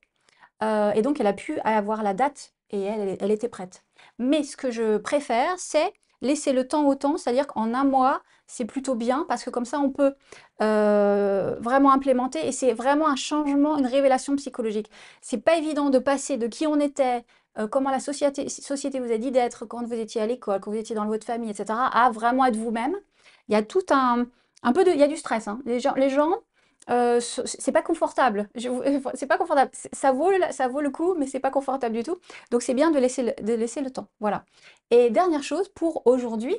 et 0.62 1.02
donc 1.02 1.20
elle 1.20 1.28
a 1.28 1.34
pu 1.34 1.60
avoir 1.62 2.04
la 2.04 2.14
date 2.14 2.54
et 2.70 2.82
elle 2.84 3.32
était 3.32 3.50
prête. 3.50 3.84
Mais 4.20 4.44
ce 4.44 4.56
que 4.58 4.72
je 4.72 4.98
préfère, 4.98 5.54
c'est 5.58 5.94
laisser 6.22 6.54
le 6.54 6.68
temps 6.68 6.86
au 6.88 6.96
temps, 6.96 7.18
c'est-à-dire 7.18 7.48
qu'en 7.48 7.74
un 7.74 7.84
mois, 7.84 8.22
c'est 8.48 8.66
plutôt 8.66 8.96
bien 8.96 9.26
parce 9.28 9.44
que 9.44 9.50
comme 9.50 9.66
ça, 9.66 9.80
on 9.80 9.90
peut 9.92 10.14
euh, 10.62 11.56
vraiment 11.60 11.92
implémenter 11.92 12.46
et 12.48 12.52
c'est 12.52 12.74
vraiment 12.74 13.08
un 13.08 13.16
changement, 13.16 13.78
une 13.78 13.88
révélation 13.88 14.36
psychologique. 14.36 14.90
C'est 15.22 15.38
pas 15.40 15.56
évident 15.58 15.90
de 15.90 16.00
passer 16.00 16.38
de 16.38 16.48
qui 16.48 16.68
on 16.68 16.80
était, 16.80 17.26
euh, 17.58 17.68
comment 17.68 17.90
la 17.92 18.00
société, 18.00 18.46
vous 19.00 19.12
a 19.12 19.18
dit 19.18 19.32
d'être 19.32 19.66
quand 19.66 19.84
vous 19.86 19.94
étiez 19.94 20.22
à 20.22 20.28
l'école, 20.28 20.60
quand 20.62 20.72
vous 20.72 20.78
étiez 20.78 20.96
dans 20.96 21.06
votre 21.08 21.26
famille, 21.26 21.50
etc., 21.50 21.80
à 21.92 22.10
vraiment 22.12 22.46
être 22.46 22.58
vous-même. 22.58 22.96
Il 23.48 23.54
y 23.54 23.56
a 23.56 23.64
tout 23.64 23.86
un, 23.92 24.26
un 24.64 24.74
peu 24.74 24.84
de, 24.84 24.92
il 24.92 24.98
y 25.00 25.04
a 25.04 25.08
du 25.08 25.18
stress. 25.18 25.48
hein. 25.48 25.60
Les 25.66 25.80
gens, 25.80 25.94
les 25.96 26.10
gens 26.10 26.36
euh, 26.90 27.20
ce- 27.20 27.42
c'est 27.46 27.72
pas 27.72 27.82
confortable. 27.82 28.50
C'est 29.14 29.28
pas 29.28 29.38
confortable. 29.38 29.72
Ça 29.94 30.12
vaut, 30.12 30.32
ça 30.52 30.68
vaut 30.68 30.82
le 30.82 30.90
coup, 30.90 31.16
mais 31.16 31.28
c'est 31.28 31.40
pas 31.40 31.52
confortable 31.52 31.96
du 31.96 32.04
tout. 32.04 32.18
Donc 32.52 32.62
c'est 32.64 32.74
bien 32.74 32.92
de 32.92 33.00
laisser 33.00 33.24
le, 33.24 33.44
de 33.44 33.54
laisser 33.54 33.82
le 33.82 33.92
temps. 33.92 34.08
Voilà. 34.20 34.46
Et 34.90 35.10
dernière 35.10 35.44
chose 35.44 35.70
pour 35.70 36.06
aujourd'hui, 36.08 36.58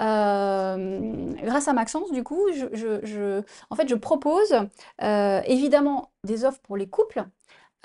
euh, 0.00 1.34
grâce 1.44 1.68
à 1.68 1.72
Maxence, 1.72 2.10
du 2.12 2.22
coup, 2.24 2.40
je, 2.52 3.42
en 3.70 3.76
fait, 3.76 3.88
je 3.88 3.94
propose 3.94 4.54
euh, 5.02 5.40
évidemment 5.46 6.12
des 6.24 6.44
offres 6.44 6.60
pour 6.62 6.76
les 6.76 6.88
couples. 6.88 7.24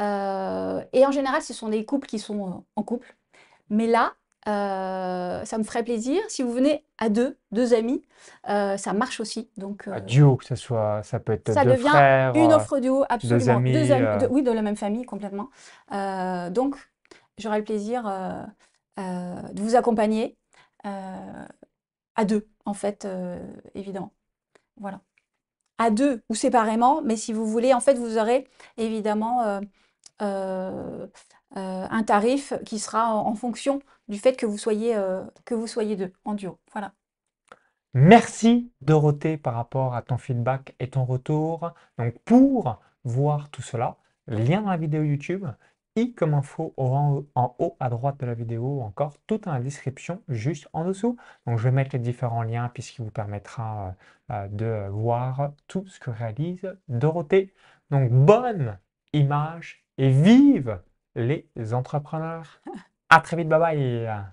Euh, 0.02 0.84
et 0.94 1.06
en 1.06 1.12
général, 1.12 1.42
ce 1.42 1.54
sont 1.54 1.70
des 1.70 1.86
couples 1.86 2.08
qui 2.08 2.20
sont 2.20 2.48
euh, 2.50 2.54
en 2.76 2.84
couple. 2.84 3.16
Mais 3.70 3.88
là, 3.88 4.14
euh, 4.48 5.46
ça 5.46 5.58
me 5.58 5.64
ferait 5.64 5.84
plaisir. 5.84 6.22
Si 6.28 6.44
vous 6.44 6.52
venez 6.52 6.84
à 6.98 7.10
deux, 7.10 7.38
deux 7.52 7.74
amis, 7.74 8.02
euh, 8.50 8.78
ça 8.78 8.94
marche 8.94 9.20
aussi. 9.20 9.50
Donc, 9.58 9.88
Un 9.88 9.94
euh, 9.98 10.00
duo, 10.02 10.36
que 10.36 10.46
ce 10.46 10.56
soit, 10.56 11.02
ça 11.04 11.20
peut 11.20 11.34
être 11.34 11.52
ça 11.54 11.64
deux 11.64 11.72
devient 11.72 11.88
frères, 11.90 12.36
une 12.36 12.52
offre 12.54 12.80
duo, 12.80 13.04
absolument. 13.10 13.58
amis, 13.58 13.74
Deux 13.74 13.92
amis, 13.92 14.22
de- 14.24 14.28
oui, 14.28 14.44
de 14.44 14.52
la 14.52 14.62
même 14.62 14.76
famille, 14.76 15.06
complètement. 15.06 15.50
Donc, 15.92 16.76
j'aurai 17.38 17.60
le 17.60 17.64
plaisir 17.64 18.04
de 18.98 19.62
vous 19.62 19.76
accompagner 19.76 20.38
à 20.84 22.26
deux, 22.26 22.48
en 22.66 22.74
fait, 22.74 23.08
évidemment. 23.76 24.14
Voilà. 24.78 25.02
À 25.80 25.90
deux 25.90 26.22
ou 26.30 26.36
séparément, 26.36 27.02
mais 27.02 27.18
si 27.18 27.34
vous 27.34 27.46
voulez, 27.48 27.74
en 27.74 27.80
fait, 27.80 27.96
vous 27.96 28.18
aurez 28.18 28.48
évidemment 28.78 29.62
euh, 31.56 31.88
un 31.90 32.04
tarif 32.04 32.54
qui 32.66 32.80
sera 32.80 33.14
en, 33.14 33.36
fonction 33.36 33.80
du 34.08 34.18
fait 34.18 34.36
que 34.36 34.46
vous 34.46 34.58
soyez, 34.58 34.96
euh, 34.96 35.24
que 35.46 35.54
vous 35.54 35.68
soyez 35.68 35.96
deux, 35.96 36.12
en 36.26 36.34
duo. 36.34 36.58
Voilà. 36.72 36.94
Merci 37.94 38.72
Dorothée 38.82 39.38
par 39.38 39.54
rapport 39.54 39.94
à 39.94 40.02
ton 40.02 40.18
feedback 40.18 40.74
et 40.80 40.90
ton 40.90 41.06
retour. 41.06 41.72
Donc 42.00 42.18
pour 42.26 42.80
voir 43.04 43.50
tout 43.50 43.62
cela, 43.62 43.98
lien 44.28 44.62
dans 44.62 44.72
la 44.72 44.78
vidéo 44.78 45.04
YouTube, 45.04 45.46
i 45.96 46.14
comme 46.14 46.34
info 46.34 46.74
en, 46.78 47.24
haut 47.60 47.78
à 47.80 47.90
droite 47.90 48.20
de 48.20 48.26
la 48.26 48.34
vidéo 48.34 48.80
ou 48.80 48.82
encore 48.82 49.14
tout 49.28 49.38
dans 49.38 49.54
la 49.54 49.60
description 49.60 50.24
juste 50.28 50.68
en 50.74 50.86
dessous. 50.86 51.18
Donc 51.46 51.60
je 51.60 51.64
vais 51.66 51.72
mettre 51.72 51.92
les 51.94 52.00
différents 52.00 52.42
liens 52.42 52.70
puisqu'il 52.74 53.04
vous 53.04 53.12
permettra 53.12 53.96
euh, 54.32 54.48
de 54.48 54.88
voir 54.90 55.52
tout 55.68 55.86
ce 55.88 56.00
que 56.00 56.10
réalise 56.10 56.76
Dorothée. 56.88 57.54
Donc 57.92 58.12
bonne 58.12 58.80
image 59.14 59.86
et 60.00 60.10
vive 60.10 60.80
les 61.16 61.74
entrepreneurs. 61.74 62.62
À 63.10 63.20
très 63.22 63.38
vite, 63.38 63.48
bye 63.48 63.60
bye. 63.60 64.24